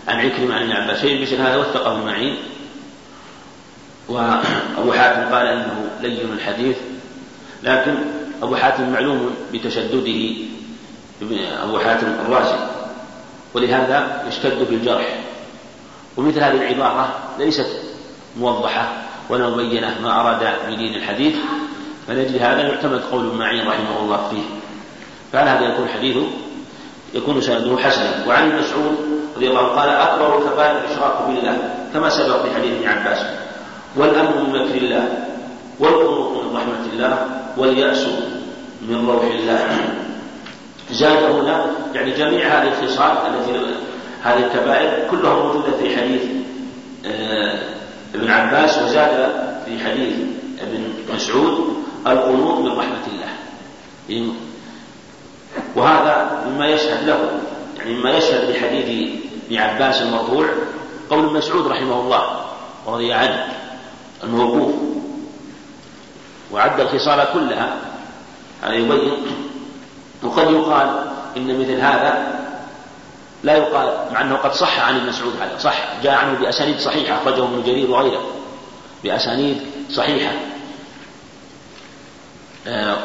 [0.08, 1.00] عن عكرمة عن ابن عباس.
[1.00, 2.36] شيء بشر هذا وثقه المعين
[4.08, 6.76] وأبو حاتم قال إنه لين الحديث
[7.62, 7.94] لكن
[8.42, 10.34] أبو حاتم معلوم بتشدده
[11.62, 12.81] أبو حاتم الرازي.
[13.54, 15.18] ولهذا يشتد في الجرح
[16.16, 17.66] ومثل هذه العبارة ليست
[18.36, 18.92] موضحة
[19.28, 21.34] ولا مبينة ما أراد بدين الحديث
[22.08, 24.42] فلأجل هذا يعتمد قول معين رحمه الله فيه.
[25.32, 26.26] فعلى هذا يكون حديثه
[27.14, 28.26] يكون سنده حسنا.
[28.28, 28.96] وعن ابن مسعود
[29.36, 33.26] رضي الله عنه قال أكبر الكبائر الإشراك بالله كما سبق في حديث ابن عباس.
[33.96, 35.08] والأمن من مكر الله
[35.78, 38.06] والقنوط من رحمة الله واليأس
[38.88, 40.01] من روح الله.
[40.92, 43.74] زاد هنا يعني جميع هذه الخصال التي
[44.22, 46.22] هذه الكبائر كلها موجودة في حديث
[47.06, 47.58] آه،
[48.14, 50.14] ابن عباس وزاد في حديث
[50.60, 51.76] ابن مسعود
[52.06, 53.32] القنوط من رحمة الله.
[55.76, 57.40] وهذا مما يشهد له
[57.78, 59.08] يعني مما يشهد لحديث
[59.46, 60.46] ابن عباس المرفوع
[61.10, 62.44] قول مسعود رحمه الله
[62.86, 63.46] ورضي عنه
[64.24, 64.74] الموقوف.
[66.52, 67.76] وعد الخصال كلها
[68.62, 69.12] هذا يبين
[70.22, 71.04] وقد يقال
[71.36, 72.42] إن مثل هذا
[73.42, 77.22] لا يقال مع أنه قد صح عن ابن مسعود هذا صح جاء عنه بأسانيد صحيحة
[77.22, 78.22] أخرجه ابن جرير وغيره
[79.04, 80.32] بأسانيد صحيحة.
[82.66, 82.96] آه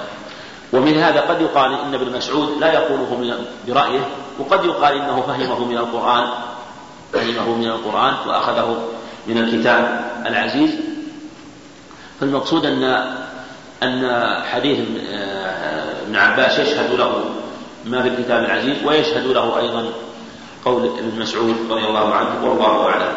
[0.74, 4.00] ومن هذا قد يقال إن ابن مسعود لا يقوله من برأيه
[4.40, 6.28] وقد يقال إنه فهمه من القرآن
[7.14, 8.78] فهمه من القرآن وأخذه
[9.28, 10.72] من الكتاب العزيز.
[12.20, 12.84] فالمقصود أن
[13.84, 14.80] أن حديث
[15.12, 15.37] آه،
[16.08, 17.26] ابن عباس يشهد له
[17.86, 19.92] ما في الكتاب العزيز ويشهد له أيضا
[20.66, 23.14] قول ابن مسعود رضي الله عنه والله أعلم.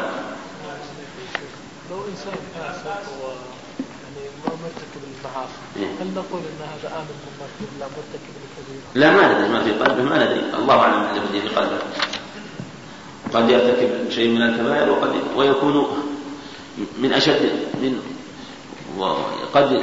[1.91, 5.87] لو إنسان يعني ما مرتكب المعاصي إيه.
[5.87, 10.03] هل نقول أن هذا آمن من لا مرتكب الكبيرة؟ لا ما ندري ما في قلبه
[10.03, 11.79] ما ندري الله أعلم الذي في قلبه.
[13.35, 15.87] قد يرتكب شيء من الكبائر وقد ويكون
[16.99, 18.01] من أشد من
[18.99, 19.83] وقد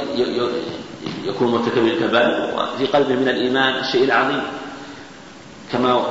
[1.24, 4.42] يكون مرتكب للكبائر وفي قلبه من الإيمان الشيء العظيم
[5.72, 6.04] كما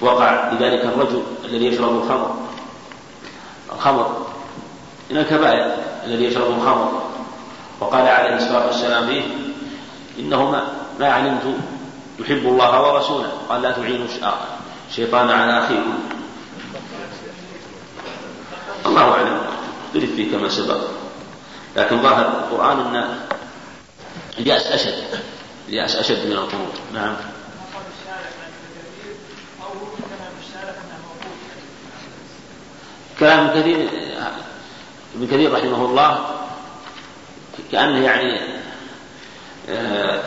[0.00, 2.34] وقع لذلك الرجل الذي يشرب الخمر.
[3.74, 4.26] الخمر
[5.10, 5.74] من الكبائر
[6.04, 7.02] الذي يشرب الخمر.
[7.80, 9.22] وقال عليه الصلاة والسلام فيه
[10.18, 10.62] إنه ما,
[11.00, 11.54] ما علمت
[12.18, 13.32] يحب الله ورسوله.
[13.48, 14.06] قال لا تعينوا
[14.90, 15.98] الشيطان على أخيكم.
[18.86, 19.38] الله أعلم.
[19.86, 20.80] اختلف فيه كما سبق.
[21.76, 23.18] لكن ظاهر القرآن أن
[24.38, 25.04] اليأس أشد.
[25.68, 27.16] اليأس أشد من القنوط نعم.
[33.20, 33.88] كلام كثير
[35.14, 36.38] ابن كثير رحمه الله
[37.72, 38.40] كأنه يعني
[39.68, 40.22] آه،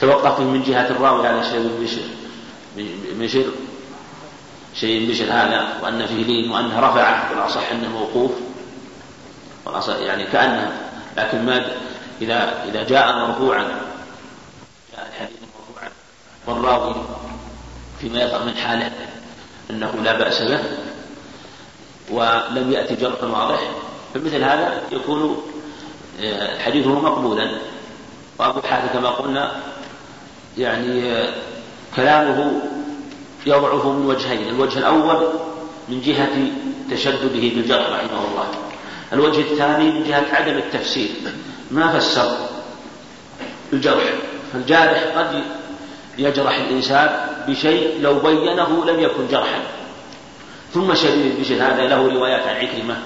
[0.00, 1.70] توقف من جهة الراوي على شيء
[2.76, 3.44] بن بشر
[4.74, 8.30] شيء بشر هذا وأن فيه لين وأنه رفعه والأصح أنه موقوف
[9.64, 10.72] والأصح يعني كأنه
[11.16, 11.66] لكن ما
[12.20, 13.62] إذا إذا جاء مرفوعا.
[14.92, 15.90] جاء الحديث مرفوعا.
[16.46, 16.94] والراوي
[18.00, 18.92] فيما يظهر من حاله
[19.70, 20.60] أنه لا بأس به
[22.10, 23.60] ولم يأتي جرح واضح.
[24.14, 25.42] فمثل هذا يكون
[26.20, 27.50] آه، حديثه مقبولا.
[28.38, 29.56] وأبو حاتم كما قلنا
[30.58, 31.34] يعني آه،
[31.96, 32.62] كلامه
[33.46, 34.48] يضعف من وجهين.
[34.48, 35.28] الوجه الأول
[35.88, 36.36] من جهة
[36.90, 38.48] تشدده بالجرح رحمه الله.
[39.12, 41.10] الوجه الثاني من جهة عدم التفسير.
[41.70, 42.36] ما فسر
[43.72, 44.04] الجرح.
[44.52, 45.42] فالجارح قد
[46.18, 47.10] يجرح الإنسان
[47.48, 49.60] بشيء لو بينه لم يكن جرحا.
[50.74, 52.96] ثم شديد بشر هذا له روايات عن عكرمة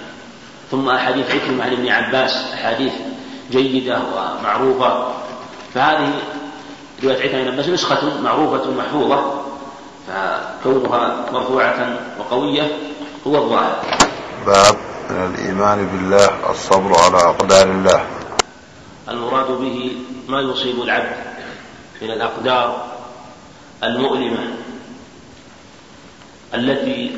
[0.70, 2.92] ثم أحاديث عكرمة عن ابن عباس أحاديث
[3.50, 5.08] جيدة ومعروفة.
[5.74, 6.12] فهذه
[7.04, 9.42] رواية عكرمة عن عباس نسخة معروفة محفوظة
[10.08, 12.68] فكونها مرفوعة وقوية
[13.26, 13.76] هو الظاهر.
[14.46, 14.76] باب
[15.10, 18.19] الإيمان بالله الصبر على أقدار الله.
[19.08, 19.96] المراد به
[20.28, 21.16] ما يصيب العبد
[22.02, 22.86] من الأقدار
[23.84, 24.52] المؤلمة
[26.54, 27.16] التي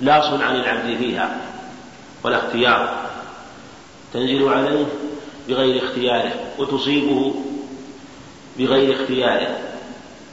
[0.00, 1.36] لا صنع للعبد فيها
[2.24, 3.08] ولا اختيار
[4.12, 4.86] تنزل عليه
[5.48, 7.34] بغير اختياره وتصيبه
[8.58, 9.56] بغير اختياره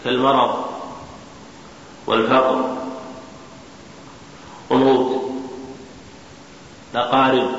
[0.04, 0.66] كالمرض
[2.08, 2.78] والفقر
[4.70, 5.32] وموت
[6.94, 7.50] الأقارب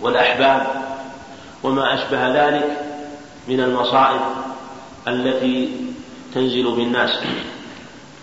[0.00, 0.79] والأحباب.
[1.62, 2.80] وما أشبه ذلك
[3.48, 4.20] من المصائب
[5.08, 5.76] التي
[6.34, 7.10] تنزل بالناس.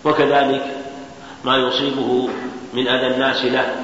[0.04, 0.76] وكذلك
[1.44, 2.28] ما يصيبه
[2.74, 3.76] من أذى الناس له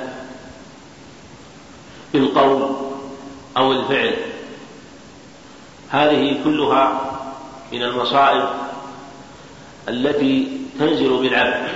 [2.12, 2.76] بالقول
[3.56, 4.14] أو الفعل.
[5.90, 7.00] هذه كلها
[7.72, 8.48] من المصائب
[9.88, 11.68] التي تنزل بالعبد.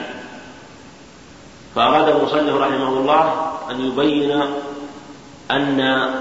[1.74, 4.42] فأراد المصنف رحمه الله أن يبين
[5.50, 5.80] أن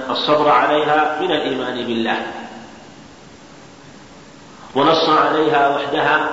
[0.09, 2.28] الصبر عليها من الإيمان بالله.
[4.75, 6.30] ونص عليها وحدها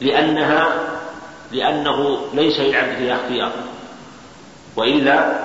[0.00, 0.68] لأنها
[1.52, 3.52] لأنه ليس للعبد فيها اختيار.
[4.76, 5.44] وإلا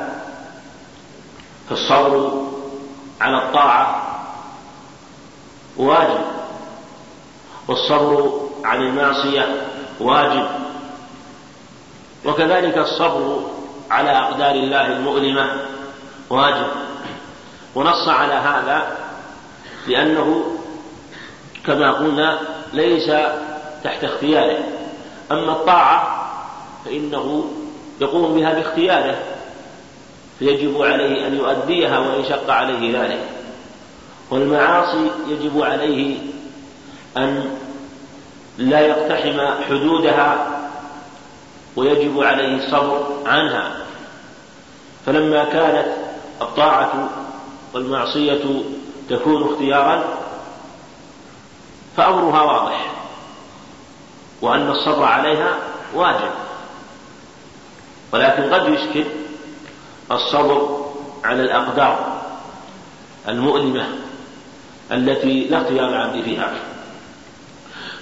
[1.70, 2.48] فالصبر
[3.22, 4.06] على الطاعة
[5.78, 6.26] واجب
[7.68, 9.68] والصبر عن المعصية
[10.00, 10.48] واجب.
[12.26, 13.59] وكذلك الصبر
[13.90, 15.50] على أقدار الله المؤلمة.
[16.30, 16.68] واجب.
[17.76, 18.98] ونص على هذا
[19.88, 20.58] لأنه
[21.66, 22.40] كما قلنا
[22.74, 23.12] ليس
[23.84, 24.60] تحت اختياره.
[25.32, 26.30] أما الطاعة
[26.86, 27.46] فإنه
[28.02, 29.20] يقوم بها باختياره.
[30.40, 33.24] فيجب عليه أن يؤديها وإن شق عليه ذلك.
[34.32, 36.18] والمعاصي يجب عليه
[37.18, 37.58] أن
[38.58, 40.48] لا يقتحم حدودها
[41.76, 43.79] ويجب عليه الصبر عنها.
[45.06, 45.88] فلما كانت
[46.42, 47.10] الطاعة
[47.74, 48.64] والمعصية
[49.10, 50.04] تكون اختيارا
[51.98, 52.92] فأمرها واضح
[54.42, 55.58] وأن الصبر عليها
[55.94, 56.32] واجب.
[58.12, 59.06] ولكن قد يشكل
[60.12, 60.86] الصبر
[61.24, 62.22] على الأقدار
[63.28, 63.88] المؤلمة
[64.92, 66.54] التي لا اختيار العبد فيها.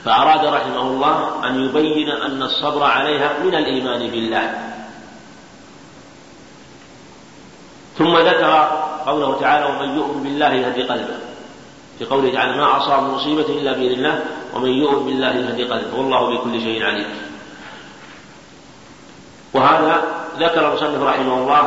[0.06, 4.77] فأراد رحمه الله أن يبين أن الصبر عليها من الإيمان بالله.
[7.98, 8.70] ثم ذكر
[9.06, 11.18] قوله تعالى ومن يؤمن بالله يهدي قلبه.
[12.00, 14.22] في قوله تعالى ما أصاب مصيبة إلا بإذن الله
[14.56, 15.98] ومن يؤمن بالله يهدي قلبه.
[15.98, 17.08] والله بكل شيء عليم.
[19.54, 20.02] وهذا
[20.40, 21.64] ذكر المصنف رحمه الله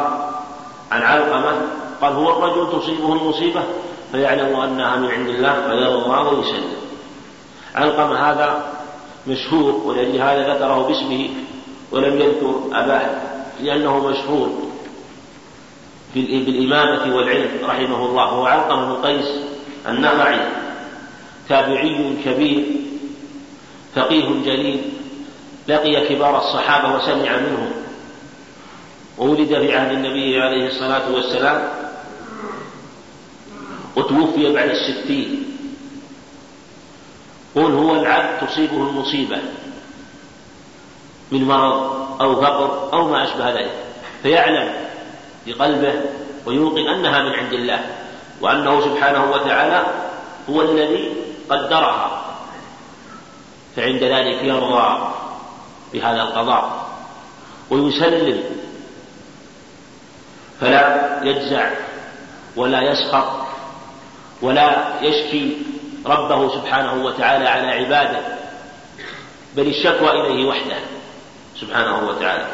[0.90, 1.52] عن علقمة
[2.00, 3.62] قال هو الرجل تصيبه المصيبة
[4.12, 6.72] فيعلم أنها من عند الله فيرضى ويسلم.
[7.74, 8.72] علقمة هذا
[9.26, 11.28] مشهور ولأجل هذا ذكره باسمه
[11.92, 13.10] ولم يذكر أباه
[13.60, 14.69] لأنه مشهور.
[16.14, 19.26] بالإمامة والعلم رحمه الله هو علقمة بن قيس
[19.88, 20.40] النخعي
[21.48, 22.64] تابعي كبير
[23.94, 24.82] فقيه جليل
[25.68, 27.70] لقي كبار الصحابة وسمع منهم
[29.18, 31.68] وولد في عهد النبي عليه الصلاة والسلام
[33.96, 35.44] وتوفي بعد الستين.
[37.54, 39.38] قل هو العبد تصيبه المصيبة
[41.32, 43.72] من مرض أو فقر أو ما أشبه ذلك
[44.22, 44.89] فيعلم
[45.46, 45.94] بقلبه
[46.46, 47.80] ويوقن أنها من عند الله
[48.40, 49.86] وأنه سبحانه وتعالى
[50.50, 51.12] هو الذي
[51.50, 52.22] قدرها.
[53.76, 55.12] فعند ذلك يرضى
[55.92, 56.90] بهذا القضاء
[57.70, 58.44] ويسلم
[60.60, 61.70] فلا يجزع
[62.56, 63.40] ولا يسخط
[64.42, 65.56] ولا يشكي
[66.06, 68.20] ربه سبحانه وتعالى على عباده
[69.56, 70.76] بل الشكوى إليه وحده
[71.60, 72.46] سبحانه وتعالى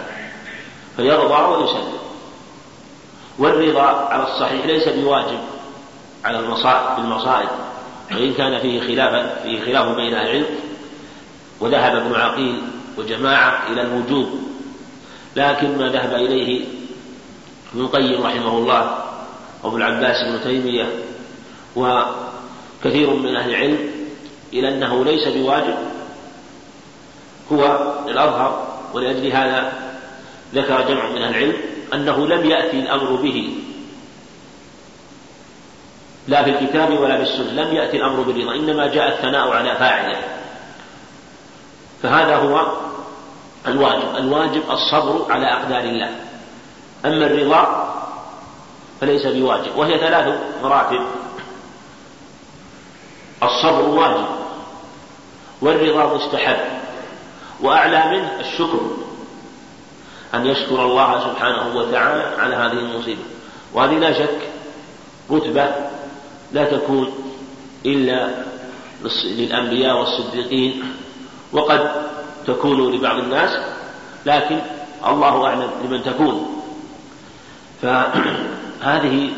[0.96, 1.98] فيرضى ويسلم.
[3.38, 5.38] والرضا على الصحيح ليس بواجب
[6.24, 7.48] على المصائب المصائب
[8.12, 10.46] وإن كان فيه خلافا فيه خلاف بين أهل العلم
[11.60, 12.62] وذهب ابن عقيل
[12.98, 14.28] وجماعة إلى الوجوب.
[15.36, 16.64] لكن ما ذهب إليه
[17.72, 18.98] ابن القيم رحمه الله
[19.62, 20.86] وابو العباس ابن تيمية
[21.76, 23.78] وكثير من أهل العلم
[24.52, 25.76] إلى أنه ليس بواجب.
[27.52, 29.72] هو الأظهر ولأجل هذا
[30.54, 33.58] ذكر جمع من أهل العلم أنه لم يأتي الأمر به.
[36.28, 40.18] لا في الكتاب ولا في السنة لم يأتي الأمر بالرضا إنما جاء الثناء على فاعله.
[42.02, 42.66] فهذا هو
[43.66, 46.10] الواجب الواجب الصبر على أقدار الله.
[47.04, 47.92] أما الرضا
[49.00, 51.00] فليس بواجب وهي ثلاث مراتب.
[53.42, 54.26] الصبر واجب
[55.60, 56.56] والرضا مستحب
[57.60, 59.05] وأعلى منه الشكر.
[60.34, 63.22] أن يشكر الله سبحانه وتعالى على هذه المصيبة.
[63.74, 64.38] وهذه لا شك
[65.30, 65.66] رتبة
[66.52, 67.12] لا تكون
[67.86, 68.28] إلا
[69.24, 70.82] للأنبياء والصديقين
[71.52, 71.90] وقد
[72.46, 73.50] تكون لبعض الناس
[74.26, 74.58] لكن
[75.06, 76.62] الله أعلم لمن تكون.
[77.82, 79.30] فهذه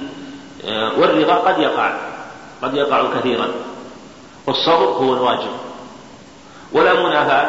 [0.98, 1.92] والرضا قد يقع
[2.62, 3.48] قد يقع كثيرا
[4.46, 5.50] والصبر هو الواجب
[6.72, 7.48] ولا منافاة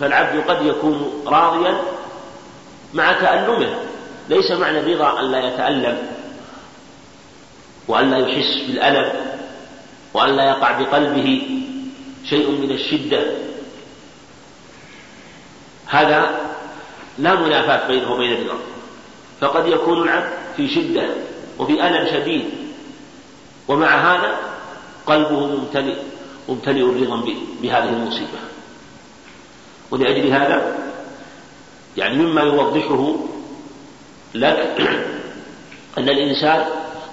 [0.00, 1.80] فالعبد قد يكون راضيا
[2.94, 3.76] مع تألمه.
[4.28, 5.98] ليس معنى الرضا أن لا يتألم
[7.88, 9.12] وأن لا يحس بالألم
[10.14, 11.42] وأن لا يقع بقلبه
[12.24, 13.20] شيء من الشدة.
[15.86, 16.40] هذا
[17.18, 18.58] لا منافاة بينه وبين الرضا.
[19.40, 21.08] فقد يكون العبد في شدة
[21.58, 22.44] وفي ألم شديد.
[23.68, 24.38] ومع هذا
[25.06, 25.96] قلبه ممتلئ
[26.48, 27.24] ممتلئ رضا
[27.62, 28.38] بهذه المصيبة.
[29.90, 30.87] ولأجل هذا
[31.98, 33.14] يعني مما يوضحه
[34.34, 34.80] لك
[35.98, 36.64] أن الإنسان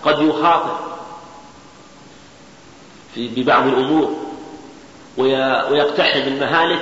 [0.03, 0.79] قد يخاطر
[3.17, 4.15] ببعض الأمور
[5.17, 6.81] ويقتحم المهالك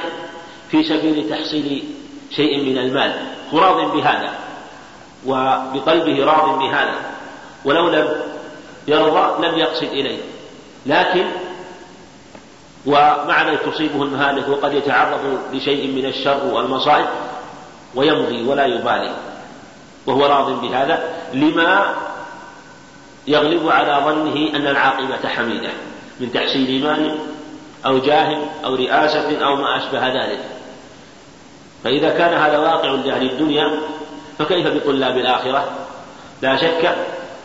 [0.71, 1.83] في سبيل تحصيل
[2.31, 3.13] شيء من المال
[3.53, 4.33] هو راض بهذا
[5.25, 6.95] وبقلبه راض بهذا
[7.65, 8.09] ولو لم
[8.87, 10.19] يرضى لم يقصد إليه.
[10.85, 11.25] لكن
[12.85, 17.05] ومع ذلك تصيبه المهالك وقد يتعرض لشيء من الشر والمصائب
[17.95, 19.15] ويمضي ولا يبالي.
[20.05, 21.03] وهو راض بهذا.
[21.33, 21.95] لما
[23.27, 25.69] يغلب على ظنه أن العاقبة حميدة.
[26.19, 27.15] من تحصيل مال
[27.85, 30.39] أو جاه أو رئاسة أو ما أشبه ذلك.
[31.83, 33.79] فإذا كان هذا واقع لأهل الدنيا
[34.39, 35.69] فكيف بطلاب الآخرة؟
[36.41, 36.95] لا شك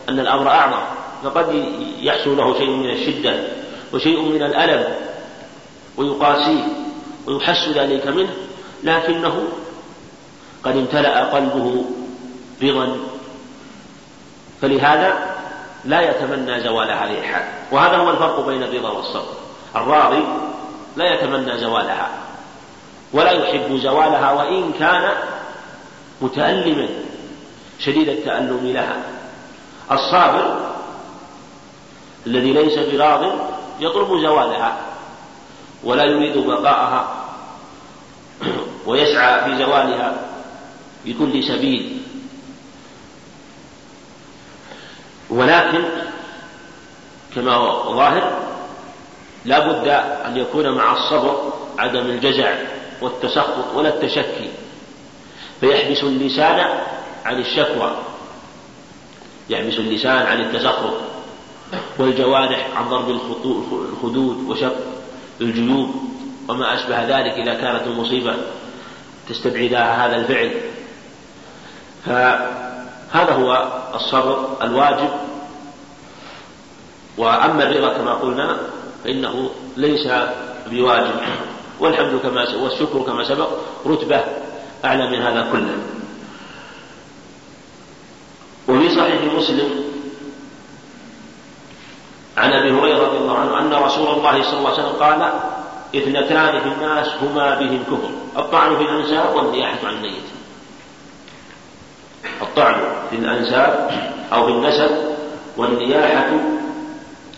[0.09, 0.99] أن الأمر أعظم.
[1.23, 1.65] فقد
[2.01, 3.39] يحصل له شيء من الشدة
[3.93, 4.83] وشيء من الألم
[5.97, 6.63] ويقاسيه
[7.27, 8.29] ويحس ذلك منه
[8.83, 9.43] لكنه
[10.63, 11.85] قد امتلأ قلبه
[12.63, 12.97] رضا
[14.61, 15.35] فلهذا
[15.85, 17.43] لا يتمنى زوال هذه الحال.
[17.71, 19.33] وهذا هو الفرق بين الرضا والصبر.
[19.75, 20.23] الراضي
[20.97, 22.09] لا يتمنى زوالها
[23.13, 25.11] ولا يحب زوالها وإن كان
[26.21, 26.87] متألما
[27.79, 28.97] شديد التألم لها.
[29.91, 30.59] الصابر
[32.27, 33.25] الذي ليس براض
[33.79, 34.77] يطلب زوالها
[35.83, 37.07] ولا يريد بقاءها
[38.85, 40.28] ويسعى في زوالها.
[41.09, 41.97] بكل سبيل.
[45.29, 45.83] ولكن
[47.35, 48.39] كما هو ظاهر
[49.45, 49.87] لا بد
[50.25, 52.55] أن يكون مع الصبر عدم الجزع
[53.01, 54.49] والتسخط ولا التشكي.
[55.59, 56.79] فيحبس اللسان
[57.25, 57.97] عن الشكوى
[59.49, 60.93] يحبس اللسان عن التسخط
[61.99, 64.75] والجوارح عن ضرب الخدود وشق
[65.41, 65.95] الجيوب
[66.47, 68.35] وما أشبه ذلك إذا كانت المصيبة
[69.29, 70.51] تستبعد هذا الفعل.
[72.05, 75.09] فهذا هو الصبر الواجب.
[77.17, 78.57] وأما الرضا كما قلنا
[79.03, 80.07] فإنه ليس
[80.71, 81.15] بواجب.
[81.79, 83.49] والحمد كما والشكر كما سبق
[83.85, 84.23] رتبة
[84.85, 85.77] أعلى من هذا كله.
[89.37, 89.69] مسلم
[92.37, 95.31] عن أبي هريرة رضي الله عنه أن رسول الله صلى الله عليه وسلم قال
[95.95, 100.38] اثنتان في الناس هما بهم كفر الطعن في الأنساب والنياحة عن الميت.
[102.41, 103.91] الطعن في الأنساب
[104.33, 104.91] أو في النسب
[105.57, 106.29] والنياحة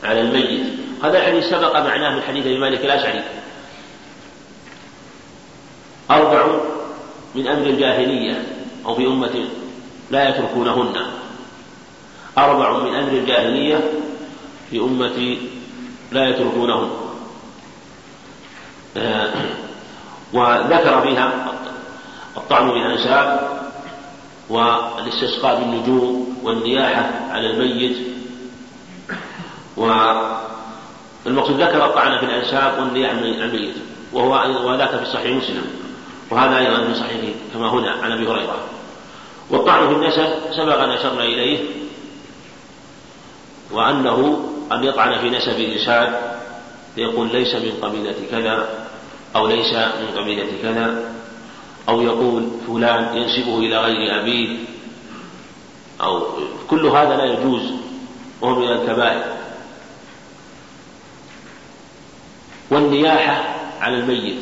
[0.04, 0.66] على الميت.
[1.04, 3.24] هذا الحديث سبق معناه من حديث أبي مالك الأشعري.
[6.12, 6.46] أربع
[7.36, 8.44] من أمر الجاهلية
[8.86, 9.46] أو في أمة
[10.12, 10.94] لا يتركونهن.
[12.38, 13.80] أربع من أمر الجاهلية
[14.70, 15.50] في امتي
[16.12, 16.90] لا يتركونهن.
[18.98, 19.34] آه،
[20.34, 21.34] وذكر فيها
[22.38, 23.61] الطعن بالأنساب
[24.52, 27.98] والاستسقاء بالنجوم والنياحة على الميت.
[29.78, 33.76] والمقصود ذكر الطعن في الأنساب والنياحة على الميت
[34.14, 34.32] وهو
[34.70, 35.66] وذاك في صحيح مسلم
[36.30, 37.22] وهذا أيضا في صحيح
[37.54, 38.58] كما هنا عن أبي هريرة.
[39.50, 41.60] والطعن في النسب سبق أن أشرنا إليه
[43.72, 46.14] وأنه أن يطعن في نسب الإنسان
[46.96, 48.70] فيقول ليس من قبيلة كذا
[49.36, 51.12] أو ليس من قبيلة كذا.
[51.90, 54.58] أو يقول فلان ينسبه إلى غير أبيه.
[56.02, 56.24] أو
[56.70, 57.72] كل هذا لا يجوز
[58.42, 59.24] وهو من الكبائر.
[62.72, 64.42] والنياحة على الميت.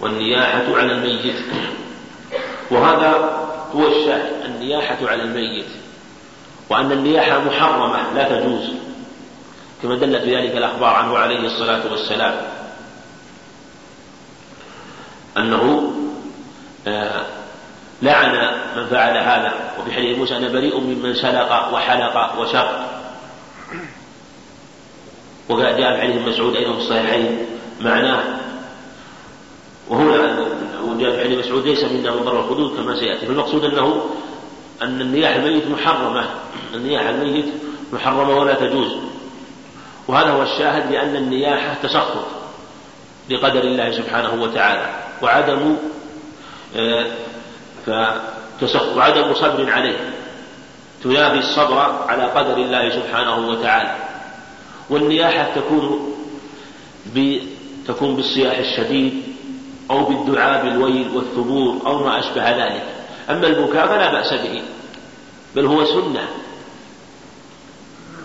[0.00, 1.36] والنياحة على الميت.
[2.70, 3.38] وهذا
[3.74, 5.66] هو الشاهد النياحة على الميت.
[6.70, 8.70] وأن النياحة محرمة لا تجوز.
[9.82, 12.55] كما دلت بذلك الأخبار عنه عليه الصلاة والسلام.
[15.36, 15.92] أنه
[16.86, 17.26] آه،
[18.02, 18.32] لعن
[18.76, 22.96] من فعل هذا وفي حديث موسى أنا بريء ممن سلق وحلق وشق
[25.48, 27.38] وجاء في حديث مسعود أيضا في الصحيحين
[27.80, 28.22] معناه
[29.88, 30.46] وهنا
[30.84, 33.26] وجاء في حديث مسعود ليس منا من ضرر الخدود كما سيأتي.
[33.26, 34.06] فالمقصود أنه
[34.82, 36.24] أن النياح الميت محرمة
[36.74, 37.46] النياح الميت
[37.92, 38.96] محرمة ولا تجوز.
[40.08, 42.26] وهذا هو الشاهد لأن النياحة تسخط
[43.30, 45.05] لقدر الله سبحانه وتعالى.
[45.22, 45.76] وعدم
[46.76, 47.06] آه،
[48.96, 50.14] وعدم صبر عليه.
[51.04, 53.94] تنافي الصبر على قدر الله سبحانه وتعالى.
[54.90, 56.14] والنياحة تكون
[57.06, 57.38] ب...
[57.88, 59.22] تكون بالصياح الشديد
[59.90, 62.84] أو بالدعاء بالويل والثبور أو ما أشبه ذلك.
[63.30, 64.62] أما البكاء فلا بأس به
[65.56, 66.28] بل هو سنة.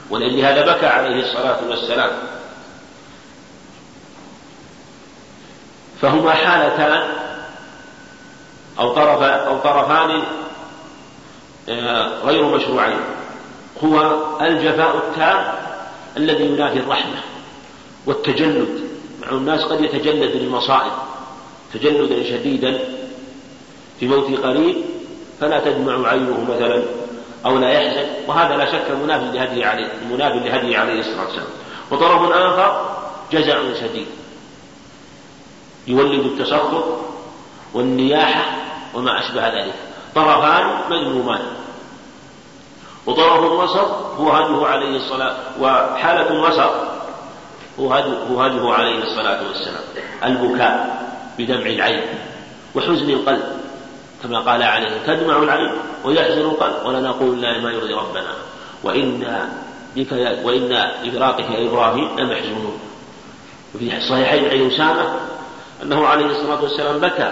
[0.10, 2.12] ولهذا بكى عليه الصلاة والسلام.
[6.02, 7.04] فهما حالتان
[8.80, 10.22] أو طرف أو طرفان
[11.70, 13.00] آه، غير مشروعين.
[13.84, 15.54] هو الجفاء التام
[16.18, 17.22] الذي ينافي الرحمة
[18.06, 18.82] والتجلد.
[19.22, 20.92] مع الناس قد يتجلد للمصائب
[21.74, 22.80] تجلدا شديدا
[24.00, 24.76] في موت قريب
[25.40, 26.84] فلا تدمع عينه مثلا
[27.46, 28.08] أو لا يحزن.
[28.28, 31.48] وهذا لا شك مناف لهدي عليه مناف لهدي عليه الصلاة والسلام.
[31.92, 32.86] وطرف آخر
[33.32, 34.08] جزع شديد.
[35.88, 36.84] يولد التسخط
[37.74, 38.46] والنياحة
[38.94, 39.76] وما أشبه ذلك.
[40.16, 41.42] طرفان مذمومان.
[43.06, 46.72] وطرف الوسط هو هديه عليه الصلاة وحالة الوسط
[47.80, 47.94] هو
[48.42, 49.84] هديه عليه الصلاة والسلام.
[50.24, 51.02] البكاء
[51.38, 52.04] بدمع العين
[52.76, 53.44] وحزن القلب.
[54.24, 55.72] كما قال عليه تدمع العين
[56.04, 56.86] ويحزن القلب.
[56.86, 58.34] ولا نقول الا ما يرضي ربنا.
[58.84, 59.50] وإنا
[59.96, 60.12] بك
[60.44, 62.80] وإنا بفراقك يا إبراهيم لمحزونون.
[63.76, 65.16] وفي الصحيحين عن أسامة
[65.84, 67.32] أنه عليه الصلاة والسلام بكى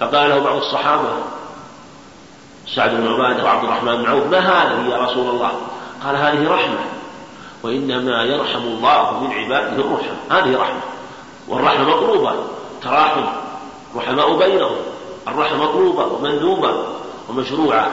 [0.00, 1.08] فقال له بعض الصحابة
[2.74, 5.52] سعد بن عبادة وعبد الرحمن بن عوف ما هذه يا رسول الله؟
[6.04, 6.78] قال هذه رحمة
[7.62, 10.80] وإنما يرحم الله من عباده الرحم هذه رحمة
[11.48, 12.34] والرحمة مطلوبة
[12.82, 13.24] تراحم
[13.96, 14.76] رحماء بينهم
[15.28, 16.84] الرحمة مطلوبة ومندوبة
[17.28, 17.90] ومشروعة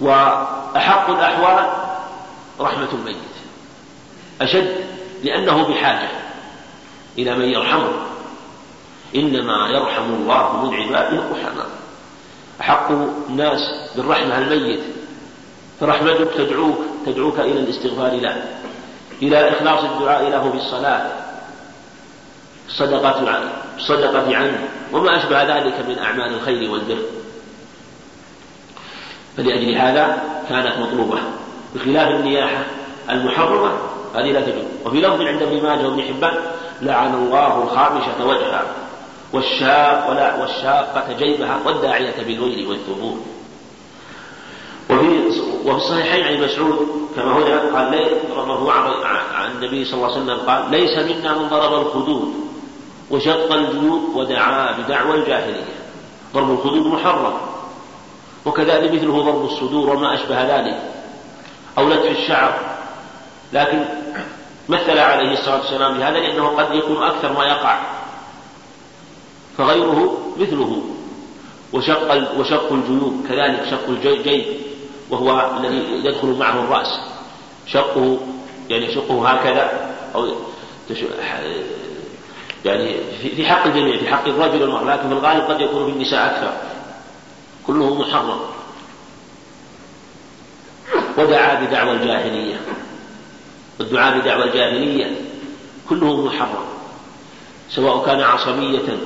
[0.00, 1.70] وأحق الأحوال
[2.60, 3.16] رحمة الميت
[4.40, 4.84] أشد
[5.24, 6.08] لأنه بحاجة
[7.18, 7.92] إلى من يرحمه.
[9.14, 11.66] إنما يرحم الله من عباده الرحماء.
[12.60, 12.90] أحق
[13.28, 13.58] الناس
[13.96, 14.80] بالرحمة الميت.
[15.80, 18.44] فرحمتك تدعوك تدعوك إلى الاستغفار له
[19.22, 21.10] إلى إخلاص الدعاء له بالصلاة.
[22.68, 24.68] الصدقة عنه الصدقة عنه.
[24.92, 27.02] وما أشبه ذلك من أعمال الخير والبر.
[29.36, 31.18] فلأجل هذا كانت مطلوبة.
[31.74, 32.64] بخلاف النياحة
[33.10, 33.72] المحرمة
[34.14, 34.64] هذه لا تجوز.
[34.84, 36.34] وفي لفظ عند ابن ماجه وابن حبان
[36.82, 38.81] لعن الله الخامشة وجهها
[39.32, 43.18] والشاق ولا والشاقة جيبها والداعية بالويل والثبور.
[44.90, 48.06] وفي وفي الصحيحين عن مسعود كما هنا قال لي
[48.36, 48.90] مرفوعا
[49.34, 52.34] عن النبي صلى الله عليه وسلم قال ليس منا من ضرب الخدود
[53.10, 55.64] وشق الجيوب ودعا بدعوى الجاهلية.
[56.34, 57.34] ضرب الخدود محرم.
[58.46, 60.80] وكذلك مثله ضرب الصدور وما أشبه ذلك.
[61.78, 62.58] أو لتف الشعر.
[63.52, 63.84] لكن
[64.68, 67.78] مثل عليه الصلاة والسلام بهذا لأنه قد يكون أكثر ما يقع.
[69.58, 70.82] فغيره مثله.
[71.72, 74.44] وشق وشق الجيوب كذلك شق الجيب
[75.10, 77.00] وهو الذي يدخل معه الرأس.
[77.66, 78.18] شقه
[78.70, 80.28] يعني شقه هكذا أو
[82.64, 82.96] يعني
[83.36, 84.96] في حق الجميع في حق الرجل والمرأة.
[84.96, 86.52] لكن في الغالب قد يكون في النساء أكثر.
[87.66, 88.40] كله محرم.
[91.18, 92.60] ودعا بدعوى الجاهلية.
[93.80, 95.16] والدعاء بدعوى الجاهلية
[95.88, 96.64] كله محرم.
[97.70, 98.98] سواء كان عصبية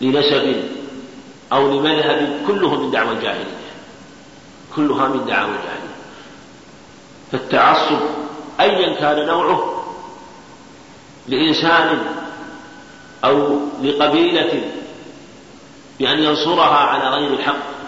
[0.00, 0.64] لنسب
[1.52, 3.58] أو لمذهب كله من دعوى الجاهلية.
[4.76, 5.98] كلها من دعوى الجاهلية.
[7.32, 8.00] فالتعصب
[8.60, 9.84] أيا كان نوعه
[11.28, 11.98] لإنسان
[13.24, 14.62] أو لقبيلة
[15.98, 17.78] بأن ينصرها على غير الحق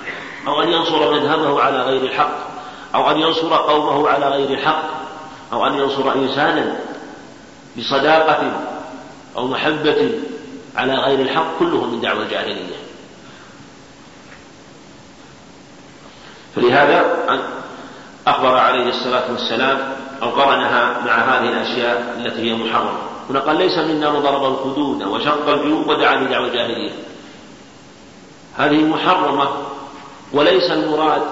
[0.46, 2.50] أو أن ينصر مذهبه على غير الحق
[2.94, 4.82] أو أن ينصر قومه على غير الحق
[5.52, 6.80] أو أن ينصر إنسانا
[7.78, 8.52] بصداقة
[9.36, 10.12] أو محبة
[10.76, 12.76] على غير الحق كله من دعوى الجاهلية.
[16.56, 17.04] فلهذا
[18.26, 19.78] أخبر عليه الصلاة والسلام
[20.22, 22.98] أو قرنها مع هذه الأشياء التي هي محرمة.
[23.30, 26.92] هنا قال ليس منا من ضرب الخدود وشق الجيوب ودعا بدعوى الجاهلية.
[28.56, 29.48] هذه محرمة
[30.32, 31.22] وليس المراد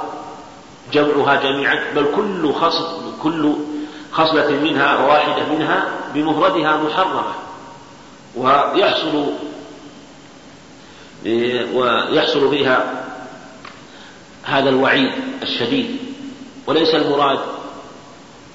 [0.93, 3.53] جمعها جميعا بل كل خصل كل
[4.12, 7.34] خصلة منها واحدة منها بمفردها محرمة.
[8.36, 9.32] ويحصل
[11.74, 13.04] ويحصل بها
[14.42, 15.12] هذا الوعيد
[15.42, 15.96] الشديد.
[16.66, 17.38] وليس المراد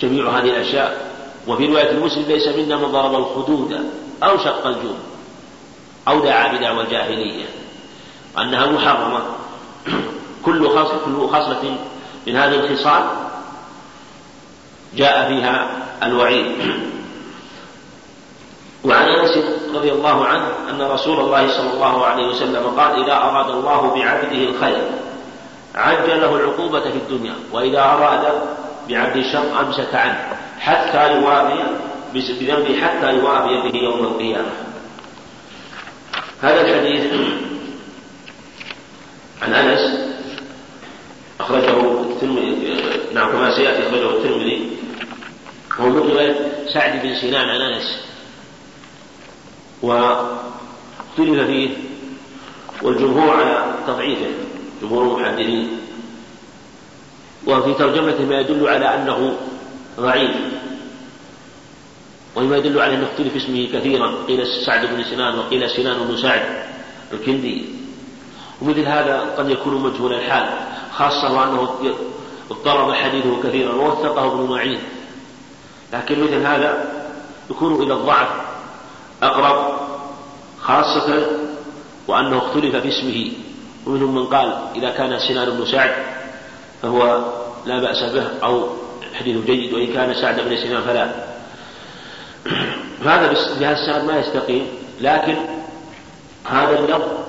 [0.02, 1.14] جميع هذه الأشياء.
[1.48, 3.90] وفي رواية المسلم ليس منا من ضرب الخدود
[4.24, 4.98] أو شق الجود
[6.08, 7.46] أو دعا بدعوى الجاهلية.
[8.38, 9.22] أنها محرمة.
[10.46, 11.78] كل خصلة كل خصلة
[12.28, 13.04] من هذه الخصال
[14.96, 16.46] جاء فيها الوعيد.
[18.86, 23.50] وعن أنس رضي الله عنه أن رسول الله صلى الله عليه وسلم قال إذا أراد
[23.50, 24.84] الله بعبده الخير
[25.76, 28.42] عجل له العقوبة في الدنيا وإذا أراد
[28.90, 31.64] بعبد الشر أمسك عنه حتى يوافي
[32.14, 34.52] بذنبه حتى يوافي به يوم القيامة.
[36.42, 37.14] هذا الحديث
[39.42, 40.14] عن أنس
[41.40, 42.78] أخرجه الترمذي
[43.14, 44.78] نعم كما سيأتي أخرجه الترمذي
[45.80, 46.36] وهو من
[46.74, 48.13] سعد بن سنان عن أنس.
[49.84, 51.70] واختلف فيه
[52.82, 54.32] والجمهور على تضعيفه
[54.82, 55.78] جمهور المحدثين.
[57.48, 59.38] وفي ترجمته ما يدل على أنه
[60.00, 60.32] ضعيف
[62.36, 64.12] وما يدل على أنه اختلف اسمه كثيرا.
[64.28, 66.42] قيل سعد بن سنان وقيل سنان بن سعد
[67.14, 67.66] الكندي.
[68.62, 70.50] ومثل هذا قد يكون مجهول الحال
[70.92, 71.70] خاصة وأنه
[72.52, 74.80] اضطرب حديثه كثيرا ووثقه ابن معين.
[75.94, 76.92] لكن مثل هذا
[77.50, 78.53] يكون إلى الضعف.
[79.24, 79.74] أقرب
[80.62, 81.28] خاصة
[82.08, 83.32] وأنه اختلف في اسمه
[83.86, 85.92] ومنهم من قال إذا كان سنان بن سعد
[86.82, 87.26] فهو
[87.66, 88.70] لا بأس به أو
[89.14, 91.12] حديث جيد وإن كان سعد بن سنان فلا.
[93.10, 94.68] هذا بهذا السند ما يستقيم
[95.02, 95.36] لكن
[96.46, 97.23] هذا اللفظ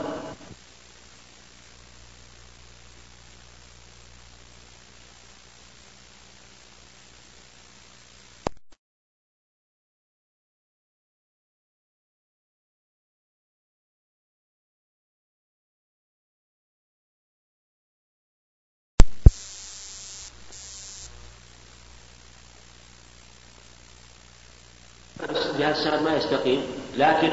[25.64, 26.62] بهذا السند ما يستقيم.
[26.96, 27.30] لكن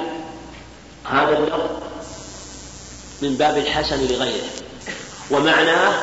[1.06, 1.70] هذا اللفظ
[3.22, 4.46] من باب الحسن لغيره.
[5.32, 5.94] ومعناه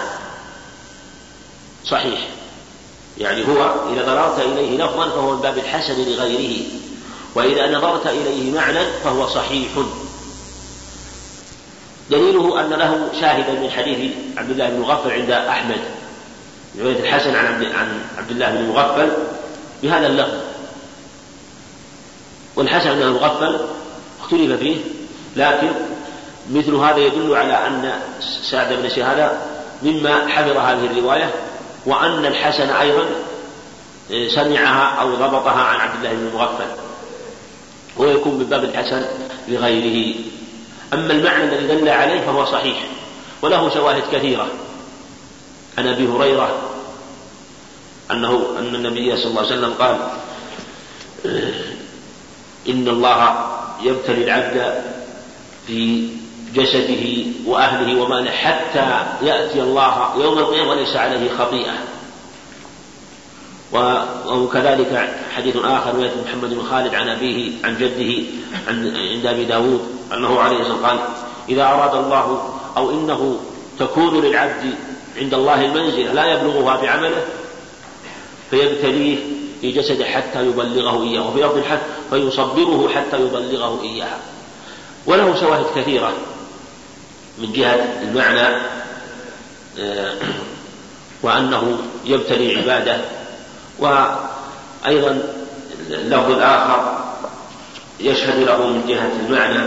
[1.84, 2.28] صحيح.
[3.18, 6.66] يعني هو إذا نظرت إليه لفظا فهو من باب الحسن لغيره.
[7.34, 9.70] وإذا نظرت إليه معنى فهو صحيح.
[12.10, 15.80] دليله أن له شاهدا من حديث عبد الله بن مغفل عند أحمد.
[16.78, 19.10] رواية الحسن عن عبد, عن عبد الله بن مغفل
[19.82, 20.47] بهذا اللفظ.
[22.58, 23.58] والحسن أنه مغفل
[24.20, 24.76] اختلف فيه
[25.36, 25.68] لكن
[26.50, 27.92] مثل هذا يدل على أن
[28.50, 29.32] سعد بن شهادة
[29.82, 31.30] مما حفظ هذه الرواية
[31.86, 33.04] وأن الحسن أيضا
[34.34, 36.66] سمعها أو ضبطها عن عبد الله بن المغفل.
[37.96, 39.04] ويكون من باب الحسن
[39.48, 40.14] لغيره.
[40.94, 42.86] أما المعنى الذي دل عليه فهو صحيح
[43.42, 44.48] وله شواهد كثيرة.
[45.78, 46.58] عن أبي هريرة
[48.10, 49.98] أنه أن النبي صلى الله عليه وسلم قال
[52.68, 53.46] إن الله
[53.82, 54.84] يبتلي العبد
[55.66, 56.08] في
[56.54, 61.74] جسده وأهله وماله حتى يأتي الله يوم القيامة وليس عليه خطيئة.
[64.26, 68.22] وكذلك حديث آخر رواية محمد بن خالد عن أبيه عن جده
[68.68, 69.80] عن عند أبي داود
[70.12, 70.98] أنه عليه الصلاة قال
[71.48, 73.40] إذا أراد الله أو إنه
[73.78, 74.74] تكون للعبد
[75.16, 77.24] عند الله المنزلة لا يبلغها بعمله
[78.50, 79.18] فيبتليه
[79.60, 84.18] في جسده حتى يبلغه إياه وفي لفظ حتى فيصبره حتى يبلغه إياها.
[85.06, 86.12] وله شواهد كثيرة
[87.38, 88.56] من جهة المعنى
[89.78, 90.14] آه،
[91.22, 93.00] وأنه يبتلي عباده
[93.78, 95.22] وأيضا
[95.90, 96.98] اللفظ الآخر
[98.00, 99.58] يشهد له من جهة المعنى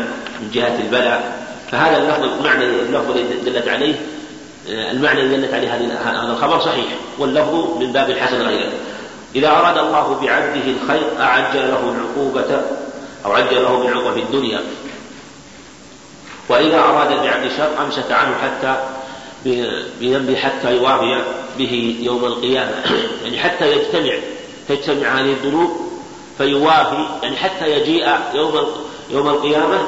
[0.41, 1.41] من جهة البلاء.
[1.71, 3.95] فهذا اللفظ المعنى اللفظ الذي دلت عليه
[4.69, 6.87] آه، المعنى الذي دلت عليه هذا الخبر صحيح
[7.17, 8.71] واللفظ من باب الحسن غيره.
[9.36, 12.61] إذا أراد الله بعبده الخير أعجل له العقوبة
[13.25, 14.61] أو عجل له بالعقوبة في الدنيا.
[16.49, 18.75] وإذا أراد بعبد الشر أمسك عنه حتى
[20.01, 21.21] بذنبه حتى يوافي
[21.57, 22.84] به يوم القيامة.
[23.23, 24.13] يعني حتى يجتمع
[24.69, 25.71] تجتمع هذه الذنوب
[26.38, 28.67] فيوافي يعني حتى يجيء يوم
[29.09, 29.79] يوم القيامة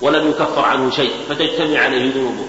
[0.00, 2.46] ولم يكفر عنه شيء فتجتمع عليه ذنوبه.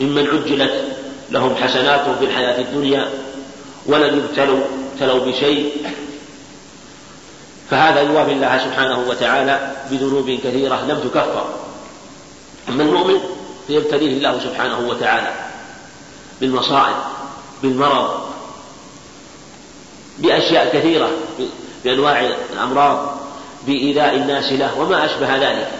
[0.00, 0.96] ممن عجلت
[1.30, 3.08] لهم حسناتهم في الحياة الدنيا
[3.86, 4.60] ولم يبتلوا
[4.94, 5.86] ابتلوا بشيء
[7.70, 11.46] فهذا يوافي الله سبحانه وتعالى بذنوب كثيرة لم تكفر.
[12.68, 13.20] أما المؤمن
[13.66, 15.32] فيبتليه الله سبحانه وتعالى
[16.40, 16.96] بالمصائب
[17.62, 18.20] بالمرض
[20.18, 21.10] بأشياء كثيرة
[21.84, 22.20] بأنواع
[22.52, 23.16] الأمراض
[23.66, 25.70] بإيذاء الناس له وما أشبه ذلك.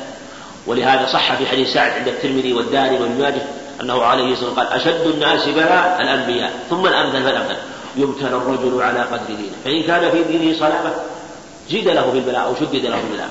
[0.67, 3.43] ولهذا صح في حديث سعد عند الترمذي والداري وابن ماجه
[3.81, 7.74] أنه عليه الصلاة والسلام قال أشد الناس بلاء الأنبياء ثم الأمثل فالأمثل.
[7.97, 9.57] يبتلى الرجل على قدر دينه.
[9.65, 10.95] فإن كان في دينه صلابة
[11.71, 13.31] زيد له في البلاء أو شدد له في البلاء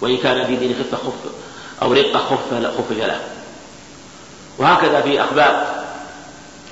[0.00, 1.30] وإن كان في دينه خفة خف
[1.82, 3.20] أو رقة خف خفف له
[4.58, 5.84] وهكذا في أخبار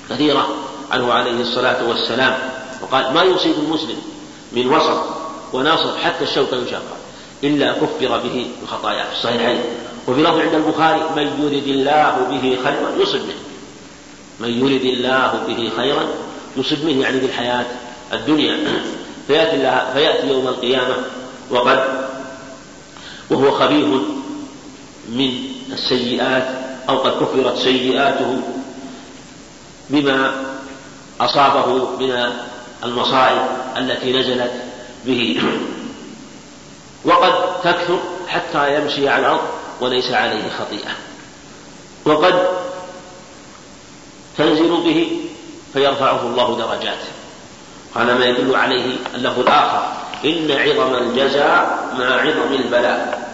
[0.09, 0.47] كثيرة
[0.91, 2.37] عنه عليه الصلاة والسلام.
[2.81, 3.97] وقال ما يصيب المسلم
[4.51, 5.03] من وسط
[5.53, 6.95] وناصب حتى الشوكة يشاقى
[7.43, 9.61] إلا كفر به الخطايا في الصحيحين.
[10.07, 13.45] وفي لفظ عند البخاري من يرد الله به خيرا يصب منه
[14.39, 16.05] من يرد الله به خيرا
[16.57, 17.65] يصب منه يعني في الحياة
[18.13, 18.57] الدنيا.
[19.27, 20.95] فيأتي, الله فيأتي يوم القيامة
[21.49, 21.83] وقد
[23.29, 23.85] وهو خبيث
[25.09, 26.47] من السيئات
[26.89, 28.41] أو قد كفرت سيئاته
[29.89, 30.45] بما
[31.21, 32.31] أصابه من
[32.83, 33.41] المصائب
[33.77, 34.51] التي نزلت
[35.05, 35.41] به.
[37.05, 39.41] وقد تكثر حتى يمشي على الأرض
[39.81, 40.91] وليس عليه خطيئة.
[42.05, 42.47] وقد
[44.37, 45.19] تنزل به
[45.75, 46.99] فيرفعه الله درجات
[47.95, 49.83] قال ما يدل عليه اللفظ الآخر
[50.25, 53.25] إن عظم الجزاء مع عظم البلاء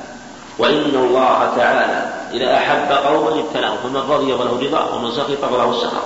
[0.57, 6.03] وإن الله تعالى إذا أحب قوما ابتلاهم فمن رضي فله رضا ومن سخط فله السخط.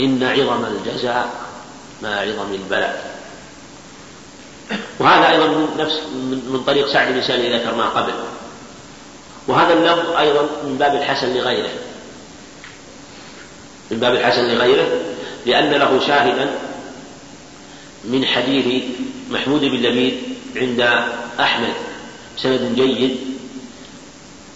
[0.00, 1.28] إن عظم الجزاء
[2.02, 3.12] مع عظم البلاء.
[4.98, 6.00] وهذا أيضا من نفس
[6.50, 8.12] من طريق سعد بن سالم ذكر ما قبل.
[9.48, 11.70] وهذا اللفظ أيضا من باب الحسن لغيره.
[13.92, 14.88] من باب الحسن لغيره
[15.46, 16.50] لأن له شاهدا
[18.04, 18.84] من حديث
[19.30, 20.14] محمود بن لبيد
[20.56, 20.80] عند
[21.40, 21.72] أحمد
[22.36, 23.16] سند جيد.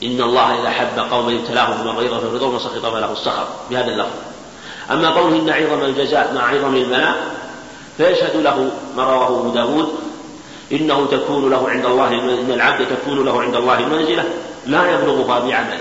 [0.03, 4.17] إن الله إذا حب قوما ابتلاهم فمن غيظ فالرضا ومن سخط فله السخط بهذا اللفظ.
[4.91, 7.17] أما قوله إن عظم الجزاء مع عظم المناء
[7.97, 9.89] فيشهد له ما رواه أبو داود
[10.73, 14.25] إنه تكون له عند الله إن العبد تكون له عند الله منزلة
[14.67, 15.81] لا يبلغها بعمله.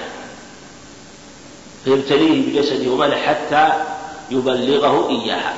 [1.86, 3.74] فيبتليه بجسده وماله حتى
[4.32, 5.54] يبلغه إياها.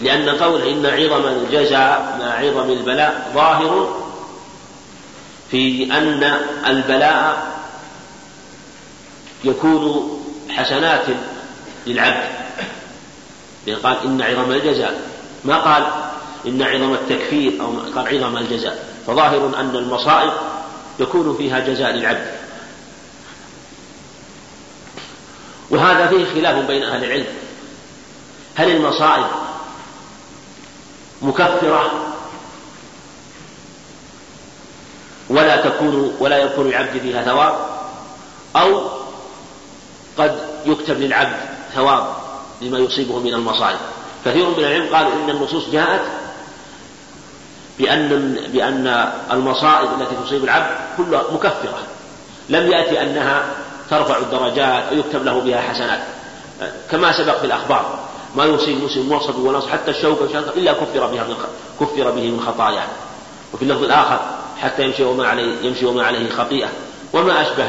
[0.00, 4.00] لأن قوله إن عظم الجزاء مع عظم البلاء ظاهر
[5.50, 7.46] في أن البلاء
[9.44, 10.10] يكون
[10.50, 11.04] حسنات
[11.86, 12.28] للعبد.
[13.66, 15.00] لأن قال إن عظم الجزاء
[15.44, 15.86] ما قال
[16.46, 20.32] إن عظم التكفير أو قال عظم الجزاء فظاهر أن المصائب
[21.00, 22.43] يكون فيها جزاء للعبد.
[25.74, 27.26] وهذا فيه خلاف بين أهل العلم.
[28.54, 29.26] هل المصائب
[31.22, 31.90] مكفرة
[35.28, 37.54] ولا تكون ولا يكون العبد فيها ثواب؟
[38.56, 38.90] أو
[40.18, 41.36] قد يكتب للعبد
[41.74, 42.16] ثواب
[42.62, 43.78] لما يصيبه من المصائب؟
[44.24, 46.02] كثير من العلم قالوا إن النصوص جاءت
[47.78, 48.08] بأن
[48.52, 51.78] بأن المصائب التي تصيب العبد كلها مكفرة.
[52.48, 53.63] لم يأتي أنها
[53.98, 56.00] ترفع الدرجات أو يكتب له بها حسنات.
[56.90, 57.98] كما سبق في الأخبار
[58.36, 61.36] ما يصيب مسلم وصف ونص حتى الشوكة إلا كفر بها من
[61.80, 62.86] كفر به من خطاياه
[63.52, 64.20] وفي اللفظ الآخر
[64.60, 66.68] حتى يمشي وما عليه يمشي وما عليه خطيئة.
[67.12, 67.66] وما أشبه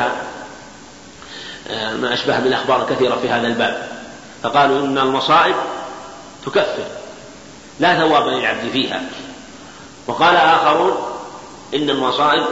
[2.01, 3.87] ما أشبه من الكثيرة في هذا الباب.
[4.43, 5.55] فقالوا إن المصائب
[6.45, 6.83] تكفر.
[7.79, 9.03] لا ثواب للعبد فيها.
[10.07, 10.91] وقال آخرون
[11.75, 12.45] إن المصائب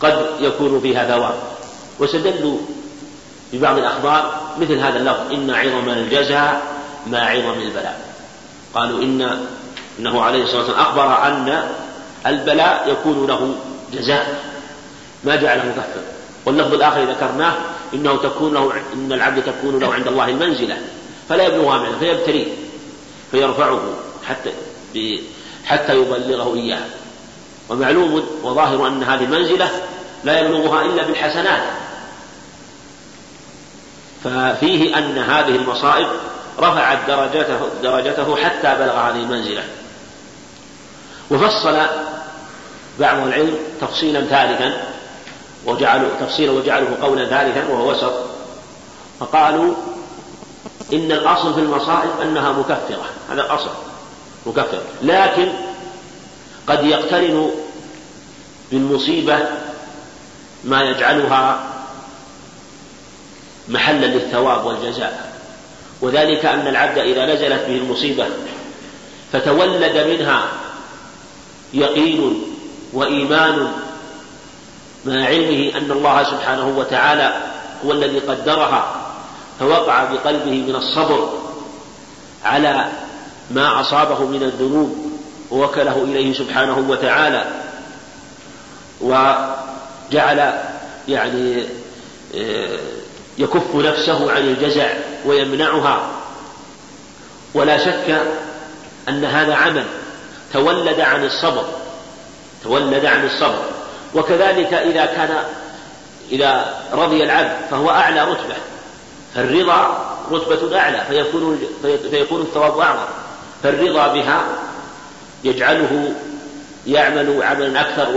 [0.00, 1.51] قد يكون فيها ثواب.
[2.02, 2.58] واستدلوا
[3.52, 6.62] ببعض الأخبار مثل هذا اللفظ إن عظم الجزاء
[7.06, 8.00] ما عظم البلاء.
[8.74, 9.46] قالوا إن
[9.98, 11.68] إنه عليه الصلاة والسلام أخبر أن
[12.26, 13.54] البلاء يكون له
[13.92, 14.52] جزاء.
[15.24, 16.00] ما جعله مكفر
[16.46, 17.54] واللفظ الآخر ذكرناه
[17.94, 20.78] إنه تكون له إن العبد تكون له عند الله المنزلة
[21.28, 22.46] فلا يبلغها منه فيبتليه
[23.30, 23.80] فيرفعه
[24.28, 24.50] حتى
[25.64, 26.84] حتى يبلغه إياه.
[27.68, 29.70] ومعلوم وظاهر أن هذه المنزلة
[30.24, 31.62] لا يبلغها إلا بالحسنات.
[34.24, 36.06] ففيه أن هذه المصائب
[36.58, 39.62] رفعت درجته درجته حتى بلغ هذه المنزلة.
[41.30, 41.78] وفصل
[43.00, 44.72] بعض العلم تفصيلا ثالثا
[45.66, 48.12] وجعلوا تفصيلا وجعله قولا ثالثا وهو وسط.
[49.20, 49.74] فقالوا
[50.92, 53.70] إن الأصل في المصائب أنها مكفرة هذا الأصل
[54.46, 55.52] مكفرة لكن
[56.66, 57.50] قد يقترن
[58.70, 59.38] بالمصيبة
[60.64, 61.71] ما يجعلها
[63.68, 65.32] محلا للثواب والجزاء.
[66.00, 68.26] وذلك أن العبد إذا نزلت به المصيبة
[69.32, 70.42] فتولد منها
[71.74, 72.42] يقين
[72.92, 73.72] وإيمان
[75.04, 77.34] مع علمه أن الله سبحانه وتعالى
[77.86, 78.94] هو الذي قدرها
[79.60, 81.32] فوقع بقلبه من الصبر
[82.44, 82.88] على
[83.50, 84.96] ما أصابه من الذنوب
[85.50, 87.44] ووكله إليه سبحانه وتعالى.
[89.00, 90.52] وجعل
[91.08, 91.64] يعني
[92.34, 92.78] آه،
[93.38, 94.88] يكف نفسه عن الجزع
[95.26, 96.08] ويمنعها.
[97.54, 98.22] ولا شك
[99.08, 99.84] أن هذا عمل
[100.52, 101.64] تولد عن الصبر
[102.64, 103.64] تولد عن الصبر.
[104.14, 105.44] وكذلك إذا كان
[106.32, 108.54] إذا رضي العبد فهو أعلى رتبة
[109.34, 111.62] فالرضا رتبة أعلى فيكون
[112.10, 113.04] فيكون الثواب أعظم.
[113.62, 114.44] فالرضا بها
[115.44, 116.14] يجعله
[116.86, 118.16] يعمل عملا أكثر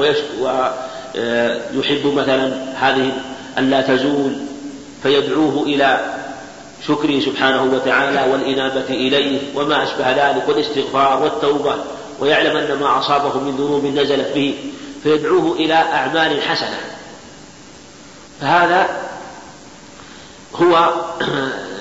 [1.76, 3.12] ويحب مثلا هذه
[3.58, 4.36] أن لا تزول
[5.06, 6.00] فيدعوه إلى
[6.88, 11.76] شكره سبحانه وتعالى والإنابة إليه وما أشبه ذلك والاستغفار والتوبة
[12.20, 14.56] ويعلم أن ما أصابه من ذنوب نزلت به
[15.04, 16.78] فيدعوه إلى أعمال حسنة.
[18.42, 18.88] فهذا
[20.56, 20.90] هو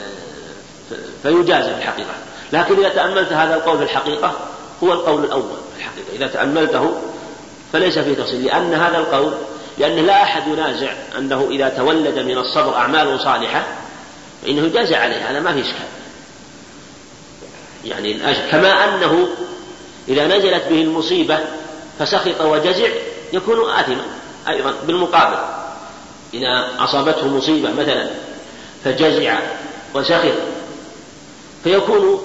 [1.22, 2.14] فيجازى في الحقيقة
[2.52, 4.32] لكن إذا تأملت هذا القول في الحقيقة
[4.82, 6.16] هو القول الأول في الحقيقة.
[6.16, 6.92] إذا تأملته
[7.72, 9.32] فليس فيه تفصيل لأن هذا القول
[9.78, 13.66] لأن لا أحد ينازع أنه إذا تولد من الصبر أعمال صالحة
[14.42, 15.86] فإنه يجازى عليه هذا ما في إشكال.
[17.84, 18.14] يعني
[18.50, 19.28] كما أنه
[20.08, 21.38] إذا نزلت به المصيبة
[21.98, 22.88] فسخط وجزع
[23.32, 24.04] يكون آثما
[24.48, 25.38] أيضا بالمقابل.
[26.34, 28.10] إذا أصابته مصيبة مثلا
[28.84, 29.38] فجزع
[29.94, 30.34] وسخط
[31.64, 32.20] فيكون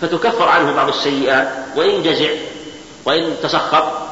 [0.00, 2.30] فتكفر عنه بعض السيئات وإن جزع
[3.04, 4.05] وإن تسخط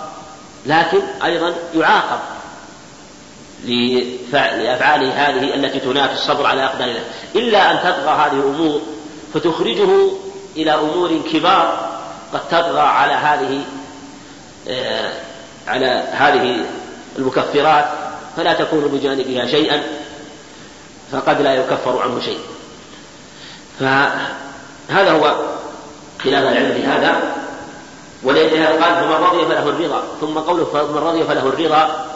[0.66, 2.18] لكن أيضا يعاقب
[4.32, 7.04] لأفعاله هذه التي تنافي الصبر على أقدار الله.
[7.36, 8.80] إلا أن تطغى هذه الأمور
[9.34, 10.10] فتخرجه
[10.56, 11.94] إلى أمور كبار
[12.32, 13.62] قد تطغى على هذه
[14.68, 15.12] آه،
[15.68, 16.64] على هذه
[17.18, 17.84] المكفرات
[18.36, 19.82] فلا تكون بجانبها شيئا
[21.12, 22.38] فقد لا يكفر عنه شيء.
[23.80, 25.36] فهذا هو
[26.24, 27.43] خلاف العلم في هذا.
[28.24, 30.02] ولذلك قال فمن رضي فله الرضا.
[30.20, 32.06] ثم قوله فمن رضي فله الرضا.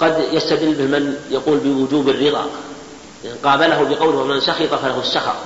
[0.00, 2.46] قد يستدل به من يقول بوجوب الرضا.
[3.44, 5.36] قابله بقوله ومن سخط فله السخط.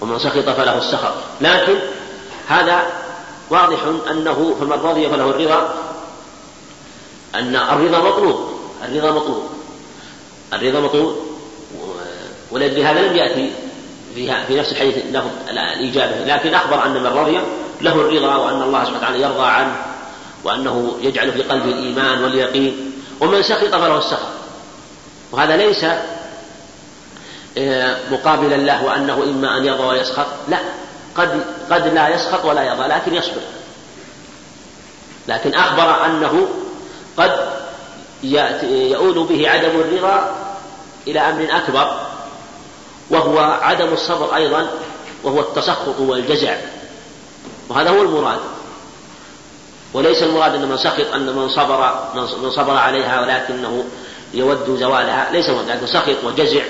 [0.00, 1.14] ومن سخط فله السخط.
[1.40, 1.78] لكن
[2.46, 2.82] هذا
[3.50, 3.78] واضح
[4.10, 5.74] أنه فمن رضي فله الرضا.
[7.34, 9.48] أن الرضا مطلوب الرضا مطلوب
[10.52, 11.16] الرضا مطلوب
[12.50, 13.52] ولأجل هذا لم يأتي
[14.14, 16.24] في نفس الحديث له الإجابة.
[16.24, 17.40] لكن أخبر أن من رضي
[17.80, 19.76] له الرضا وأن الله سبحانه وتعالى يرضى عنه
[20.44, 22.92] وأنه يجعل في قلبه الإيمان واليقين.
[23.20, 24.28] ومن سخط فله السخط.
[25.32, 25.84] وهذا ليس
[27.58, 30.26] آه، مقابلا له وأنه إما أن يرضى ويسخط.
[30.48, 30.58] لا
[31.14, 33.40] قد قد لا يسخط ولا يرضى لكن يصبر.
[35.28, 36.48] لكن أخبر أنه
[37.16, 37.30] قد
[38.22, 40.36] يؤول به عدم الرضا
[41.06, 42.13] إلى أمر أكبر.
[43.10, 44.70] وهو عدم الصبر أيضا
[45.24, 46.56] وهو التسخط والجزع.
[47.68, 48.40] وهذا هو المراد.
[49.94, 51.94] وليس المراد أن من سخط أن من صبر
[52.42, 53.84] من صبر عليها ولكنه
[54.34, 55.28] يود زوالها.
[55.32, 56.62] ليس المراد لكن سخط وجزع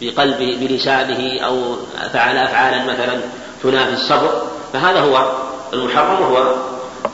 [0.00, 1.76] بقلبه بلسانه أو
[2.12, 3.20] فعل أفعالا مثلا
[3.62, 4.42] تنافي الصبر.
[4.72, 5.32] فهذا هو
[5.72, 6.54] المحرم وهو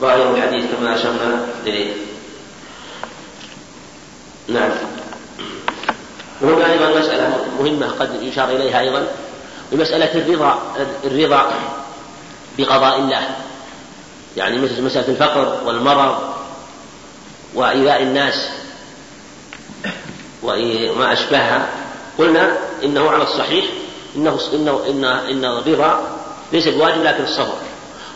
[0.01, 1.93] ظاهر الحديث كما أشرنا إليه.
[4.49, 4.71] نعم.
[6.43, 9.07] وهنا أيضا مسألة مهمة قد يشار إليها أيضا
[9.73, 10.59] بمسألة الرضا
[11.05, 11.53] الرضا
[12.59, 13.29] بقضاء الله.
[14.37, 16.19] يعني مثل مسألة الفقر والمرض
[17.55, 18.49] وإيذاء الناس
[20.43, 21.69] وما أشبهها.
[22.19, 23.65] قلنا إنه على الصحيح
[24.17, 26.01] إنه إنه إن إن الرضا
[26.53, 27.59] ليس بواجب لكن الصبر.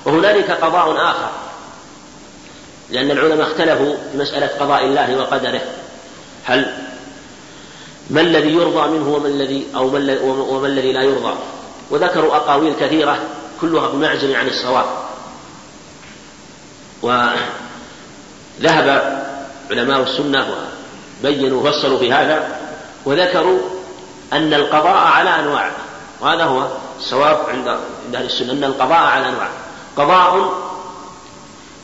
[0.04, 1.30] وهنالك قضاء آخر
[2.90, 5.60] لأن العلماء اختلفوا في مسألة قضاء الله وقدره.
[6.44, 6.85] هل
[8.10, 9.86] ما الذي يرضى منه وما الذي أو
[10.56, 11.34] وما الذي لا يرضى.
[11.90, 13.18] وذكروا أقاويل كثيرة
[13.60, 14.86] كلها بمعزل عن الصواب.
[17.02, 17.36] وذهب
[19.70, 20.46] علماء السنة
[21.22, 22.58] وبينوا وفصلوا في هذا
[23.04, 23.58] وذكروا
[24.32, 25.70] أن القضاء على أنواع.
[26.20, 26.66] وهذا هو
[26.98, 29.48] الصواب عند عند أهل السنة أن القضاء على أنواع.
[29.96, 30.52] قضاء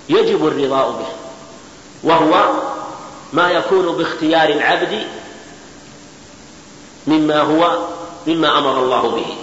[0.09, 1.07] يجب الرضاء به
[2.03, 2.53] وهو
[3.33, 5.07] ما يكون باختيار العبد
[7.07, 7.79] مما هو
[8.27, 9.37] مما أمر الله به.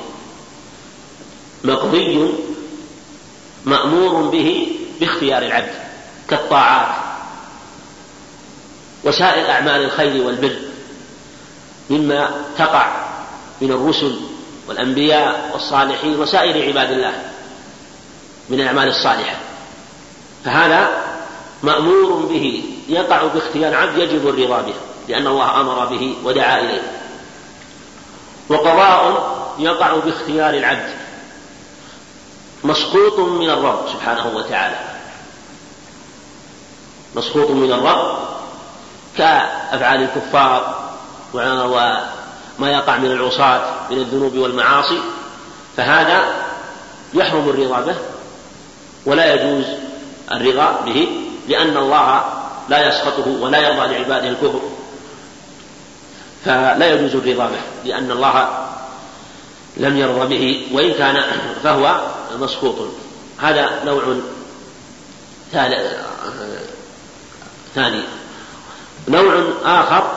[1.64, 2.34] مقضي
[3.66, 4.68] مأمور به
[5.00, 5.74] باختيار العبد
[6.30, 6.96] كالطاعات
[9.04, 10.60] وسائر أعمال الخير والبر
[11.90, 13.10] مما تقع
[13.62, 14.20] من الرسل
[14.68, 17.14] والأنبياء والصالحين وسائر عباد الله
[18.50, 19.36] من الأعمال الصالحة.
[20.46, 20.90] فهذا
[21.64, 24.74] مأمور به يقع باختيار عبد يجب الرضا به
[25.08, 26.99] لأن الله أمر به ودعا إليه.
[28.50, 29.30] وقضاء
[29.60, 30.90] يقع باختيار العبد
[32.64, 34.80] مسقوط من الرب سبحانه وتعالى.
[37.16, 38.18] مسقوط من الرب
[39.18, 40.90] كأفعال الكفار
[41.34, 45.02] وما يقع من العصاة من الذنوب والمعاصي
[45.78, 46.24] فهذا
[47.14, 47.96] يحرم الرضا به
[49.06, 49.66] ولا يجوز
[50.32, 51.08] الرضا به
[51.48, 52.24] لأن الله
[52.70, 54.60] لا يسخطه ولا يرضى لعباده الكفر.
[56.46, 58.50] فلا يجوز الرضا به لأن الله
[59.78, 61.24] لم يرضى به وإن كان
[61.64, 62.76] فهو مسقوط.
[63.38, 64.16] هذا نوع
[67.76, 68.04] ثاني
[69.08, 70.12] نوع آخر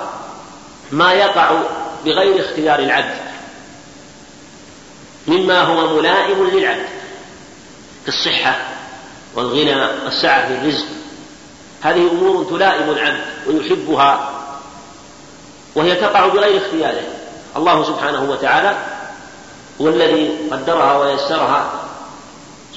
[0.93, 1.61] ما يقع
[2.05, 3.17] بغير اختيار العبد
[5.29, 6.89] مما هو ملائم للعبد
[8.07, 8.59] كالصحة
[9.35, 10.87] والغنى والسعة في الرزق.
[11.83, 14.42] هذه أمور تلائم العبد ويحبها
[15.75, 17.03] وهي تقع بغير اختياره.
[17.57, 18.77] الله سبحانه وتعالى
[19.81, 21.71] هو الذي قدرها ويسرها.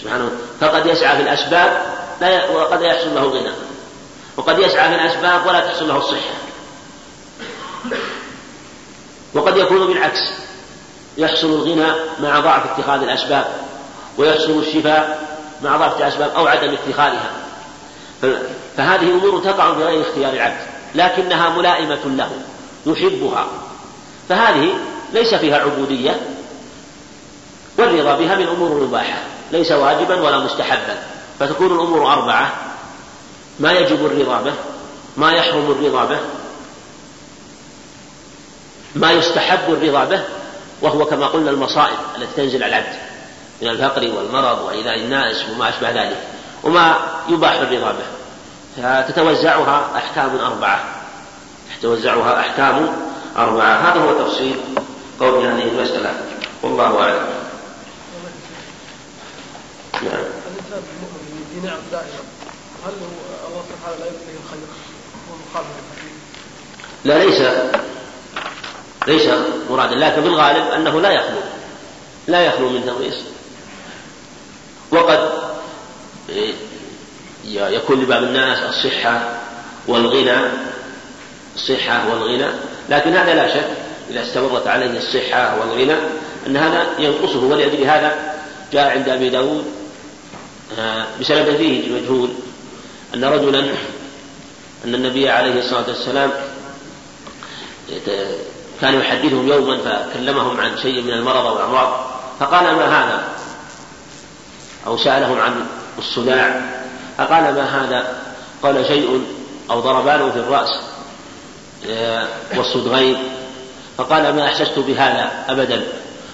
[0.02, 1.82] سبحانه فقد يسعى في الأسباب
[2.22, 3.52] لا وقد يحصل له الغنى
[4.38, 6.34] وقد يسعى في الأسباب ولا تحصل له الصحة
[9.34, 10.20] وقد يكون بالعكس
[11.18, 13.46] يحصل الغنى مع ضعف اتخاذ الأسباب
[14.18, 15.28] ويحصل الشفاء
[15.62, 17.32] مع ضعف الأسباب أو عدم اتخاذها.
[18.78, 20.58] فهذه أمور تقع بغير اختيار العبد
[20.96, 22.32] لكنها ملائمة له.
[22.86, 23.47] يحبها.
[24.29, 24.73] فهذه
[25.13, 26.19] ليس فيها عبودية
[27.77, 29.17] والرضا بها من أمور المباحة
[29.51, 30.97] ليس واجبا ولا مستحبا.
[31.39, 32.51] فتكون الأمور أربعة.
[33.59, 34.53] ما يجب الرضا به
[35.17, 36.19] ما يحرم الرضا به
[38.95, 40.23] ما يستحب الرضا به
[40.81, 42.95] وهو كما قلنا المصائب التي تنزل على العبد
[43.61, 46.17] من الفقر والمرض وإيذاء الناس وما أشبه ذلك
[46.63, 46.95] وما
[47.29, 48.05] يباح الرضا به.
[48.77, 50.95] فتتوزعها أحكام أربعة.
[51.80, 52.87] تتوزعها أحكام
[53.37, 53.92] أربعة.
[53.92, 54.55] هذا هو تفصيل
[55.20, 56.13] قول هذه المسألة.
[56.63, 57.28] والله أعلم.
[60.04, 60.24] نعم.
[61.92, 62.20] دائما
[62.86, 62.93] هل
[63.47, 64.08] الله سبحانه لا
[65.92, 66.12] الخير
[67.05, 67.42] لا ليس
[69.08, 69.29] ليس
[69.70, 71.39] مرادا لكن بالغالب أنه لا يخلو
[72.28, 73.16] لا يخلو من تغريس
[74.92, 75.29] وقد
[77.47, 79.39] يكون لبعض الناس الصحة
[79.87, 80.47] والغنى
[81.55, 82.47] الصحة والغنى
[82.89, 83.67] لكن هذا لا شك
[84.09, 85.95] إذا استمرت عليه الصحة والغنى
[86.47, 88.36] أن هذا ينقصه ولأجل هذا
[88.73, 89.65] جاء عند أبي داود
[90.79, 92.29] آه، بسبب فيه مجهول
[93.13, 93.59] أن رجلا
[94.86, 96.32] أن النبي عليه الصلاة والسلام
[98.82, 102.05] كان يحدثهم يوما فكلمهم عن شيء من المرض والأمراض
[102.39, 103.23] فقال ما هذا؟
[104.87, 105.65] أو سألهم عن
[105.97, 106.61] الصداع
[107.17, 108.21] فقال ما هذا؟
[108.63, 109.25] قال شيء
[109.69, 110.79] أو ضربانه في الرأس.
[112.57, 113.17] والصدغين
[113.97, 115.83] فقال ما أحسست بهذا أبدا.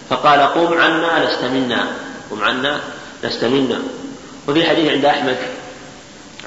[0.09, 1.87] فقال قم عنا لست منا.
[2.31, 2.79] قم عنا
[3.23, 3.79] لست منا.
[4.47, 5.37] وفي حديث عند أحمد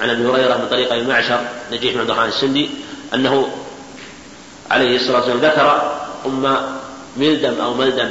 [0.01, 1.39] عن أبي هريرة من طريق المعشر
[1.71, 2.69] نجيح بن عبد الرحمن السندي
[3.13, 3.49] أنه
[4.71, 5.95] عليه الصلاة والسلام ذكر
[6.25, 6.57] أم
[7.17, 8.09] ملدم أو ملدم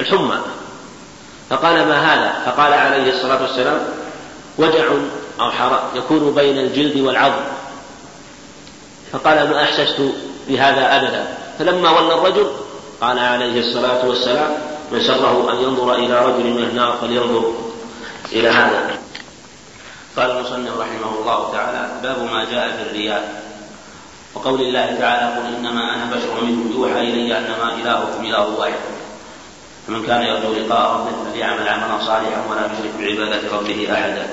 [0.00, 0.38] الحمى.
[1.50, 3.80] فقال ما هذا؟ فقال عليه الصلاة والسلام
[4.58, 4.84] وجع
[5.40, 7.44] أو حرق يكون بين الجلد والعظم.
[9.12, 10.00] فقال ما أحسست
[10.48, 11.38] بهذا أبدا.
[11.58, 12.50] فلما ولى الرجل
[13.00, 14.50] قال عليه الصلاة والسلام
[14.92, 17.52] من سره أن ينظر إلى رجل من النار فلينظر
[18.32, 18.90] إلى هذا.
[20.16, 23.42] قال المصنف رحمه الله تعالى باب ما جاء في الرياء.
[24.34, 26.72] وقول الله تعالى قل إنما أنا بشر منكم.
[26.80, 28.80] يوحى إلي أنما إلهكم إله واحد.
[29.86, 34.26] فمن كان يرجو لقاء ربه فليعمل عملا صالحا ولا يشرك بعبادة ربه أحدا.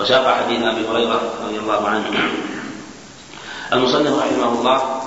[0.00, 2.04] وساق حديث أبي هريرة رضي الله عنه.
[3.72, 5.02] المصنف رحمه الله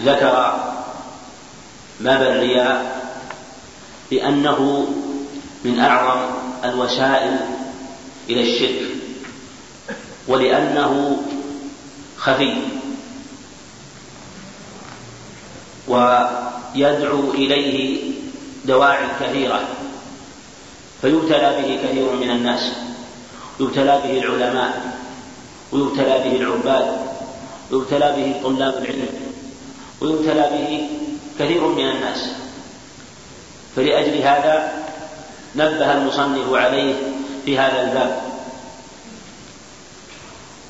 [0.00, 0.54] ذكر
[2.00, 3.00] باب الرياء
[4.10, 4.88] بأنه
[5.64, 6.20] من أعظم
[6.64, 7.36] الوسائل
[8.28, 8.82] إلى الشرك
[10.28, 11.22] ولأنه
[12.18, 12.54] خفي
[15.88, 18.12] ويدعو إليه
[18.64, 19.68] دواعي كثيرة
[21.02, 22.72] فيبتلى به كثير من الناس
[23.60, 24.89] يبتلى به العلماء
[25.72, 26.98] ويبتلى به العباد
[27.70, 29.08] ويبتلى به طلاب العلم
[30.00, 30.88] ويبتلى به
[31.38, 32.28] كثير من الناس.
[33.76, 34.72] فلأجل هذا
[35.56, 36.94] نبه المصنف عليه
[37.44, 38.22] في هذا الباب.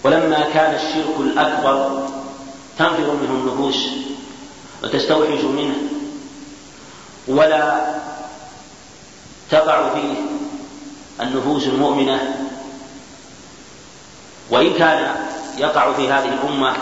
[0.05, 2.09] ولما كان الشرك الأكبر
[2.79, 3.87] تنفر منه النفوس
[4.83, 5.77] وتستوحش منه
[7.29, 7.95] ولا
[9.51, 10.15] تقع فيه
[11.21, 12.40] النفوس المؤمنة
[14.51, 15.15] وإن كان
[15.59, 16.77] يقع في هذه الأمة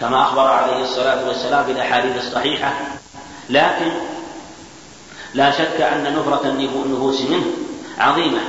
[0.00, 2.74] كما أخبر عليه الصلاة والسلام في الأحاديث الصحيحة
[3.50, 3.92] لكن
[5.34, 7.46] لا شك أن نفرة النفوس منه
[7.98, 8.40] عظيمة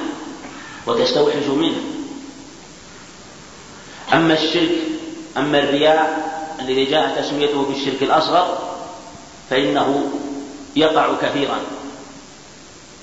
[0.88, 1.82] وتستوحش منه.
[4.14, 4.72] أما الشرك
[5.38, 6.28] أما الرياء
[6.60, 8.58] الذي جاء تسميته بالشرك الأصغر
[9.50, 10.12] فإنه
[10.76, 11.60] يقع كثيرا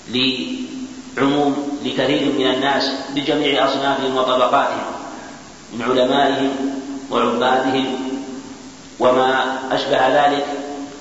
[0.08, 5.03] لعموم لكثير من الناس بجميع أصنافهم وطبقاتهم.
[5.74, 6.50] من علمائهم
[7.10, 7.98] وعبادهم
[9.00, 10.46] وما أشبه ذلك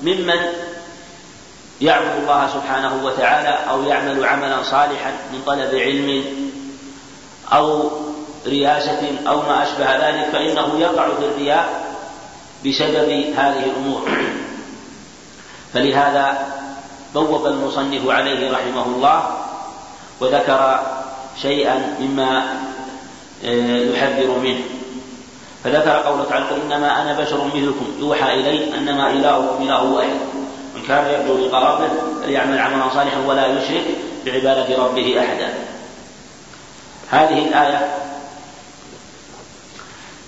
[0.01, 0.39] ممن
[1.81, 6.25] يعبد الله سبحانه وتعالى أو يعمل عملا صالحا من طلب علم
[7.53, 7.91] أو
[8.47, 11.83] رياسة أو ما أشبه ذلك فإنه يقع في الرياء
[12.65, 14.09] بسبب هذه الأمور.
[15.73, 16.47] فلهذا
[17.13, 19.37] بوب المصنف عليه رحمه الله
[20.19, 20.79] وذكر
[21.41, 22.43] شيئا مما
[23.43, 24.63] يحذر منه.
[25.63, 27.85] فذكر قوله تعالى إنما أنا بشر مثلكم.
[27.99, 30.17] يوحى إلي أنما الهكم إله واحد.
[30.75, 31.89] من كان يرجو لقاء ربه
[32.21, 33.85] فليعمل عملا صالحا ولا يشرك
[34.25, 35.53] بعبادة ربه احدا.
[37.09, 37.95] هذه الآية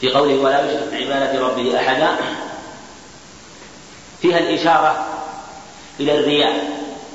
[0.01, 2.15] في قوله ولا يشرك بعبادة ربه احدا
[4.21, 5.07] فيها الإشارة
[5.99, 6.53] إلى الرياء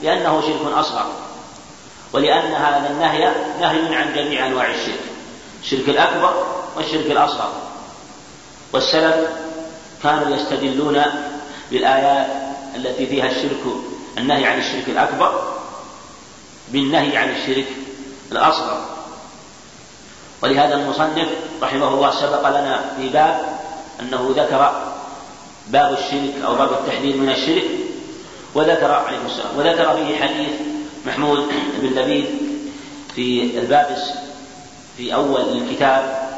[0.02, 1.06] لأنه شرك أصغر
[2.12, 5.00] ولان هذا النهي نهي عن جميع أنواع الشرك.
[5.62, 6.46] الشرك الأكبر
[6.76, 7.52] والشرك الأصغر.
[8.72, 9.28] والسلف
[10.02, 11.02] كانوا يستدلون
[11.70, 12.26] بالآيات
[12.76, 13.62] التي فيها الشرك
[14.18, 15.42] النهي عن الشرك الأكبر
[16.72, 17.66] بالنهي عن الشرك
[18.32, 18.84] الأصغر.
[20.42, 21.28] ولهذا المصنف
[21.62, 23.58] رحمه الله سبق لنا في باب
[24.00, 24.90] أنه ذكر
[25.68, 27.64] باب الشرك أو باب التحذير من الشرك
[28.54, 30.50] وذكر عليه السلام وذكر فيه حديث
[31.06, 32.26] محمود بن لبيد
[33.14, 33.98] في الباب
[34.96, 36.30] في أول الكتاب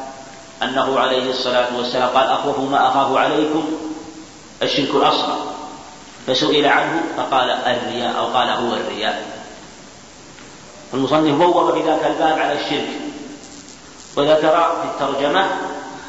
[0.63, 3.65] أنه عليه الصلاة والسلام قال أخوف ما أخاف عليكم
[4.63, 5.53] الشرك الأصغر.
[6.27, 8.19] فسئل عنه فقال الرياء.
[8.19, 9.43] أو قال هو الرياء.
[10.95, 12.89] المصنف بوب ذاك الباب على الشرك.
[14.17, 15.51] وذكر في الترجمة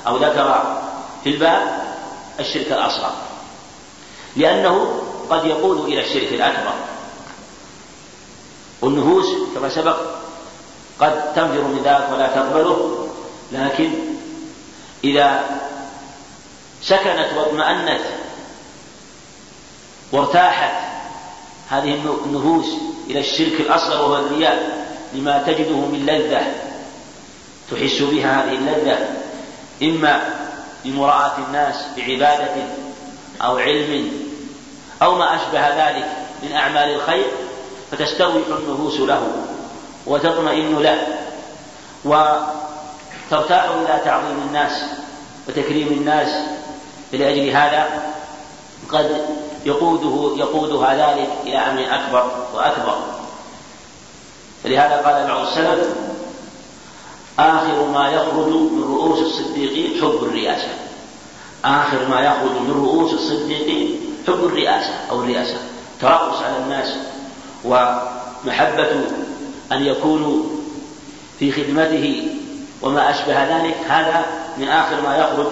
[0.08, 0.78] أو ذكر
[1.24, 1.84] في الباب
[2.40, 3.12] الشرك الأصغر.
[4.36, 6.74] لأنه قد يقود إلى الشرك الأكبر.
[8.82, 9.26] والنفوس
[9.56, 10.13] كما سبق
[11.04, 13.08] قد تنفر من ذلك ولا تقبله.
[13.52, 13.92] لكن
[15.04, 15.44] إذا
[16.82, 18.02] سكنت واطمأنت
[20.12, 20.74] وارتاحت
[21.70, 21.94] هذه
[22.26, 22.66] النفوس
[23.10, 26.42] إلى الشرك الأصغر وهو الرياء لما تجده من لذة
[27.72, 28.98] تحس بها هذه اللذة.
[29.82, 30.22] إما
[30.86, 32.56] بمراءة الناس بعبادة
[33.42, 34.12] أو علم
[35.02, 36.08] أو ما أشبه ذلك
[36.44, 37.26] من أعمال الخير
[37.92, 39.53] فتستروح النفوس له.
[40.06, 41.08] وتطمئن له.
[43.32, 44.84] ترتاح إلى تعظيم الناس
[45.48, 46.30] وتكريم الناس.
[47.12, 48.04] فلأجل هذا
[48.90, 49.26] قد
[49.66, 52.98] يقوده يقودها ذلك إلى أمر أكبر وأكبر.
[54.64, 55.88] فلهذا قال بعض السلف
[57.40, 60.68] آخر ما يخرج من رؤوس الصديقين حب الرئاسة.
[61.66, 65.58] آخر ما يخرج من رؤوس الصديقين حب الرئاسة أو الرئاسة.
[66.02, 66.96] ترأس على الناس
[67.66, 69.02] ومحبة
[69.72, 70.44] أن يكونوا
[71.40, 72.28] في خدمته
[72.82, 74.26] وما أشبه ذلك هذا
[74.58, 75.52] من آخر ما يخرج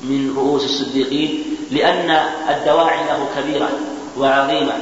[0.00, 2.10] من رؤوس الصديقين لأن
[2.48, 3.68] الدواعي له كبيرة
[4.18, 4.72] وعظيمة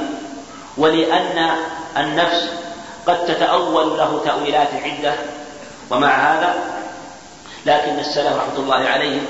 [0.77, 1.49] ولأن
[1.97, 2.49] النفس
[3.07, 5.13] قد تتأول له تأويلات عدة
[5.89, 6.55] ومع هذا
[7.65, 9.25] لكن السلف رحمة الله عليهم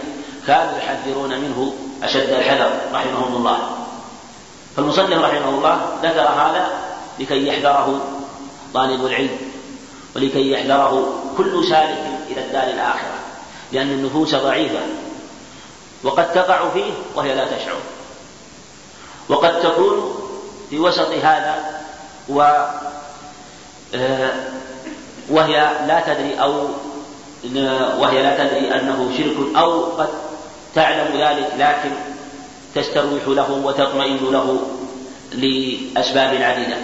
[0.48, 1.74] كانوا يحذرون منه
[2.04, 3.58] أشد الحذر رحمهم الله.
[4.76, 6.70] فالمصنف رحمه الله ذكر هذا
[7.20, 8.02] لكي يحذره
[8.74, 9.38] طالب العلم
[10.16, 13.20] ولكي يحذره كل سالك إلى الدار الآخرة
[13.72, 14.80] لأن النفوس ضعيفة
[16.04, 17.80] وقد تقع فيه وهي لا تشعر.
[19.30, 20.16] وقد تكون
[20.70, 21.82] في وسط هذا
[22.30, 22.42] و
[23.96, 24.34] آه،
[25.30, 25.54] وهي
[25.88, 26.68] لا تدري أو
[28.00, 30.10] وهي لا تدري أنه شرك أو قد
[30.76, 31.92] تعلم ذلك لكن
[32.76, 34.62] تستروح له وتطمئن له
[35.34, 36.78] لأسباب عديدة.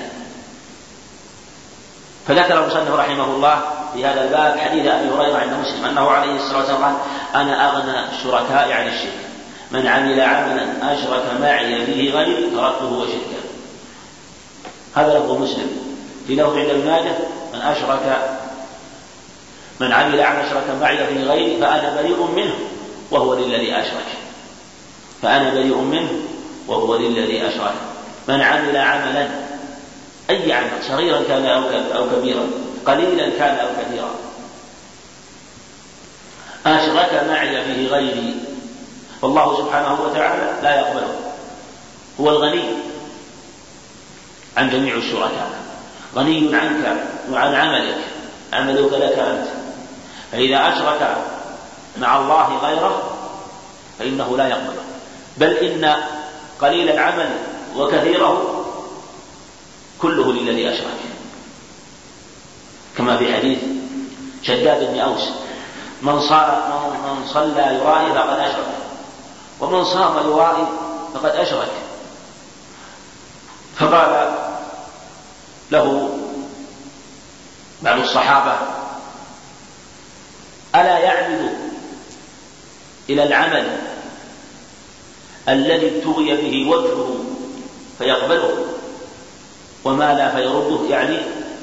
[2.28, 3.62] فذكر المصنف رحمه الله
[3.94, 6.96] في هذا الباب حديث أبي هريرة عند مسلم أنه عليه الصلاة والسلام قال
[7.36, 9.28] أنا أغنى الشركاء عن الشرك.
[9.72, 13.42] من عمل عملا أشرك معي فيه غيري تركته وشركه.
[14.96, 15.70] هذا لفظ مسلم.
[16.28, 17.16] في لفظ عند ابن ماجه
[17.54, 18.20] من أشرك
[19.80, 22.56] من عمل عملا أشرك معي فيه غيري فأنا بريء منه
[23.12, 24.08] وهو للذي أشرك.
[25.22, 26.10] فأنا بريء منه
[26.68, 27.74] وهو للذي أشرك.
[28.28, 29.47] من عمل عملا
[30.30, 31.46] أي عمل صغيرا كان
[31.96, 32.48] أو كبيرا
[32.86, 34.10] قليلا كان أو كثيرا.
[36.66, 38.36] أشرك معي فيه غيري
[39.22, 41.16] والله سبحانه وتعالى لا يقبله
[42.20, 42.64] هو الغني
[44.58, 45.52] عن جميع الشركاء
[46.16, 46.98] غني عنك
[47.32, 47.98] وعن عملك
[48.54, 49.48] عملك لك أنت.
[50.32, 51.18] فإذا أشرك
[51.98, 53.18] مع الله غيره
[54.00, 54.84] فإنه لا يقبله.
[55.38, 55.96] بل إن
[56.62, 57.30] قليل العمل
[57.76, 58.57] وكثيره
[60.02, 61.00] كله للذي أشرك
[62.98, 63.60] كما في حديث
[64.44, 65.30] شداد بن أوس
[66.02, 66.64] من صار
[67.06, 68.78] من صلى يرائي فقد أشرك
[69.60, 70.68] ومن صام يرائي
[71.14, 71.72] فقد أشرك.
[73.80, 74.36] فقال
[75.72, 76.10] له
[77.82, 78.58] بعض الصحابة
[80.76, 81.58] ألا يعمد
[83.10, 83.78] إلى العمل
[85.50, 87.26] الذي ابتغي به وجهه
[87.98, 88.77] فيقبله؟
[89.84, 91.18] وما لا فيرده يعني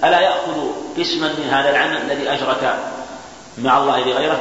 [0.04, 2.76] ألا يأخذ قسما من هذا العمل الذي أشرك
[3.58, 4.38] مع الله بغيره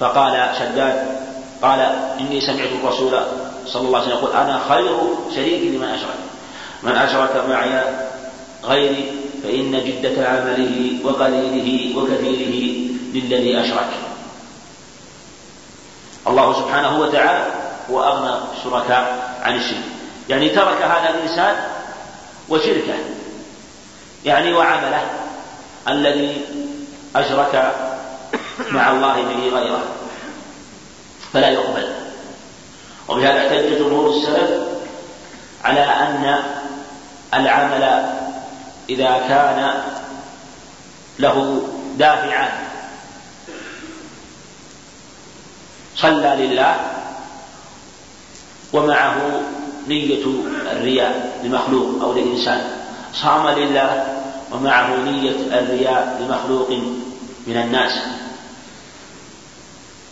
[0.00, 1.06] فقال شداد
[1.62, 1.80] قال
[2.20, 3.20] إني سمعت الرسول
[3.66, 4.98] صلى الله عليه وسلم يقول أنا خير
[5.34, 6.14] شريك لمن أشرك.
[6.82, 7.82] من أشرك معي
[8.64, 9.10] غيري
[9.42, 12.78] فإن جدة عمله وقليله وكثيره
[13.14, 13.90] للذي أشرك.
[16.26, 17.46] الله سبحانه وتعالى
[17.90, 19.84] هو أغنى الشركاء عن الشرك.
[20.28, 21.56] يعني ترك هذا الإنسان
[22.50, 22.98] وشركه.
[24.24, 25.02] يعني وعمله
[25.88, 26.44] الذي
[27.16, 27.74] أشرك
[28.70, 29.84] مع الله به غيره.
[31.32, 31.92] فلا يقبل.
[33.08, 34.50] وبهذا احتج جمهور السلف
[35.64, 36.42] على أن
[37.34, 38.12] العمل
[38.88, 39.82] إذا كان
[41.18, 41.62] له
[41.98, 42.52] دافعان
[45.96, 46.76] صلى لله
[48.72, 49.16] ومعه
[49.88, 50.24] نية
[50.72, 52.70] الرياء لمخلوق أو لإنسان.
[53.14, 54.06] صام لله
[54.52, 56.70] ومعه نية الرياء لمخلوق
[57.46, 57.92] من الناس.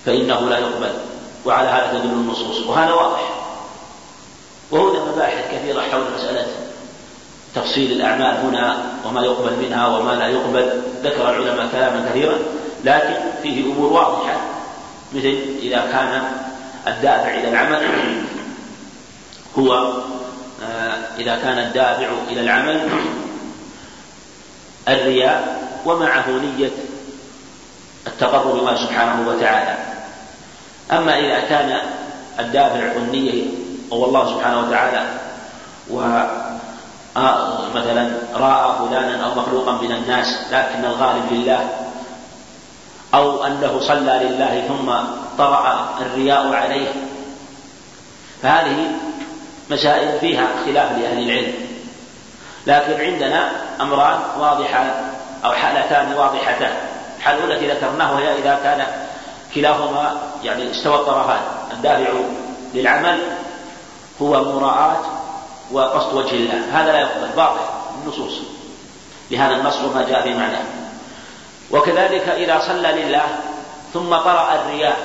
[0.06, 0.92] فإنه لا يقبل.
[1.44, 2.66] وعلى هذا تدل النصوص.
[2.66, 3.20] وهذا واضح.
[4.70, 6.46] وهنا مباحث كثيرة حول مسألة
[7.54, 10.82] تفصيل الأعمال هنا وما يقبل منها وما لا يقبل.
[11.02, 12.38] ذكر العلماء كلاما كثيرا.
[12.84, 14.40] لكن فيه أمور واضحة.
[15.12, 16.22] مثل إذا كان
[16.86, 17.82] الدافع إلى العمل
[19.58, 19.74] هو
[20.62, 22.88] آه، إذا كان الدافع إلى العمل
[24.88, 26.70] الرياء ومعه نية
[28.06, 29.78] التقرب الله سبحانه وتعالى.
[30.92, 31.78] أما إذا كان
[32.38, 33.44] الدافع والنية
[33.92, 35.06] هو الله سبحانه وتعالى
[35.90, 36.00] و
[37.16, 41.68] آه، مثلا رأى فلانا أو مخلوقا من الناس لكن الغالب لله
[43.14, 44.92] أو أنه صلى لله ثم
[45.38, 46.88] طرأ الرياء عليه
[48.42, 48.90] فهذه
[49.70, 51.54] مسائل فيها خلاف لأهل العلم.
[52.66, 54.90] لكن عندنا أمران واضحان
[55.44, 56.74] أو حالتان واضحتان.
[57.16, 58.86] الحالة التي ذكرناها هي إذا كان
[59.54, 61.40] كلاهما يعني استوى الطرفان.
[61.72, 62.10] الدافع
[62.74, 63.18] للعمل
[64.22, 65.00] هو مراعاة
[65.72, 66.62] وقصد وجه الله.
[66.72, 67.28] هذا لا يقبل.
[67.36, 67.60] باطل.
[68.02, 68.32] النصوص.
[69.30, 70.64] لهذا النص وما جاء في معناه.
[71.70, 73.24] وكذلك إذا صلى لله
[73.94, 74.96] ثم طرأ الرياء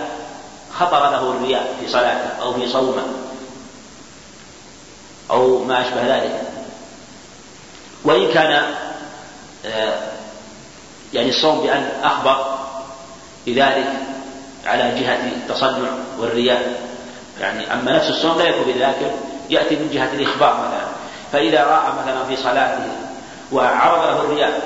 [0.80, 3.04] خطر له الرياء في صلاته أو في صومه.
[5.30, 6.42] أو ما أشبه ذلك.
[8.04, 8.64] وإن كان
[9.66, 10.00] آه،
[11.14, 12.58] يعني الصوم بأن أخبر
[13.48, 13.88] بذلك
[14.66, 15.90] على جهة التصنع
[16.20, 16.82] والرياء.
[17.40, 19.12] يعني أما نفس الصوم لا يكون لكن
[19.50, 20.88] يأتي من جهة الإخبار مثلا.
[21.32, 22.88] فإذا رأى مثلا في صلاته
[23.52, 24.62] وعرض له الرياء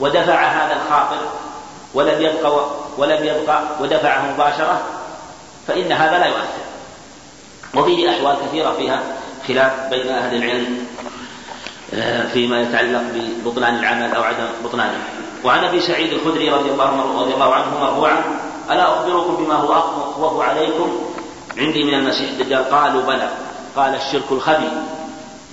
[0.00, 1.20] ودفع هذا الخاطر
[1.94, 2.66] ولم يبقى
[2.98, 4.80] ولم يبقى ودفعه مباشرة
[5.68, 6.62] فإن هذا لا يؤثر.
[7.74, 9.02] وفيه أحوال كثيرة فيها
[9.48, 10.86] خلاف بين أهل العلم
[11.94, 14.98] آه، فيما يتعلق ببطلان العمل أو عدم بطلانه.
[15.44, 18.24] وعن أبي سعيد الخدري رضي الله رضي الله عنه مرفوعا
[18.70, 20.92] ألا أخبركم بما هو أخوف عليكم؟
[21.58, 23.30] عندي من المسيح الدجال قالوا بلى
[23.76, 24.70] قال الشرك الخبي.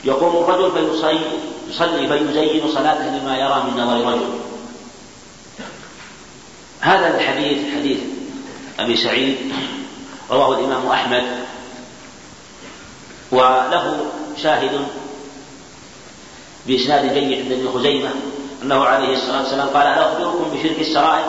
[0.03, 1.19] يقوم الرجل فيصلي
[1.69, 4.29] يصلي فيزين صلاته لما يرى من نظر رجل.
[6.79, 7.99] هذا الحديث حديث
[8.79, 9.37] أبي سعيد
[10.31, 11.23] رواه الإمام أحمد.
[13.31, 14.05] وله
[14.43, 14.71] شاهد
[16.67, 18.09] بإسناد جيد عند ابن خزيمة
[18.63, 21.25] أنه عليه الصلاة والسلام قال أخبركم بشرك السرائر؟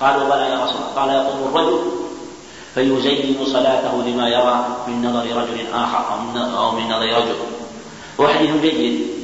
[0.00, 0.92] قالوا بلى يا رسول الله.
[0.96, 1.80] قال يقوم الرجل
[2.74, 6.04] فيزين صلاته لما يرى من نظر رجل آخر
[6.58, 7.36] أو من نظر رجل.
[8.18, 9.14] وحديث جيد.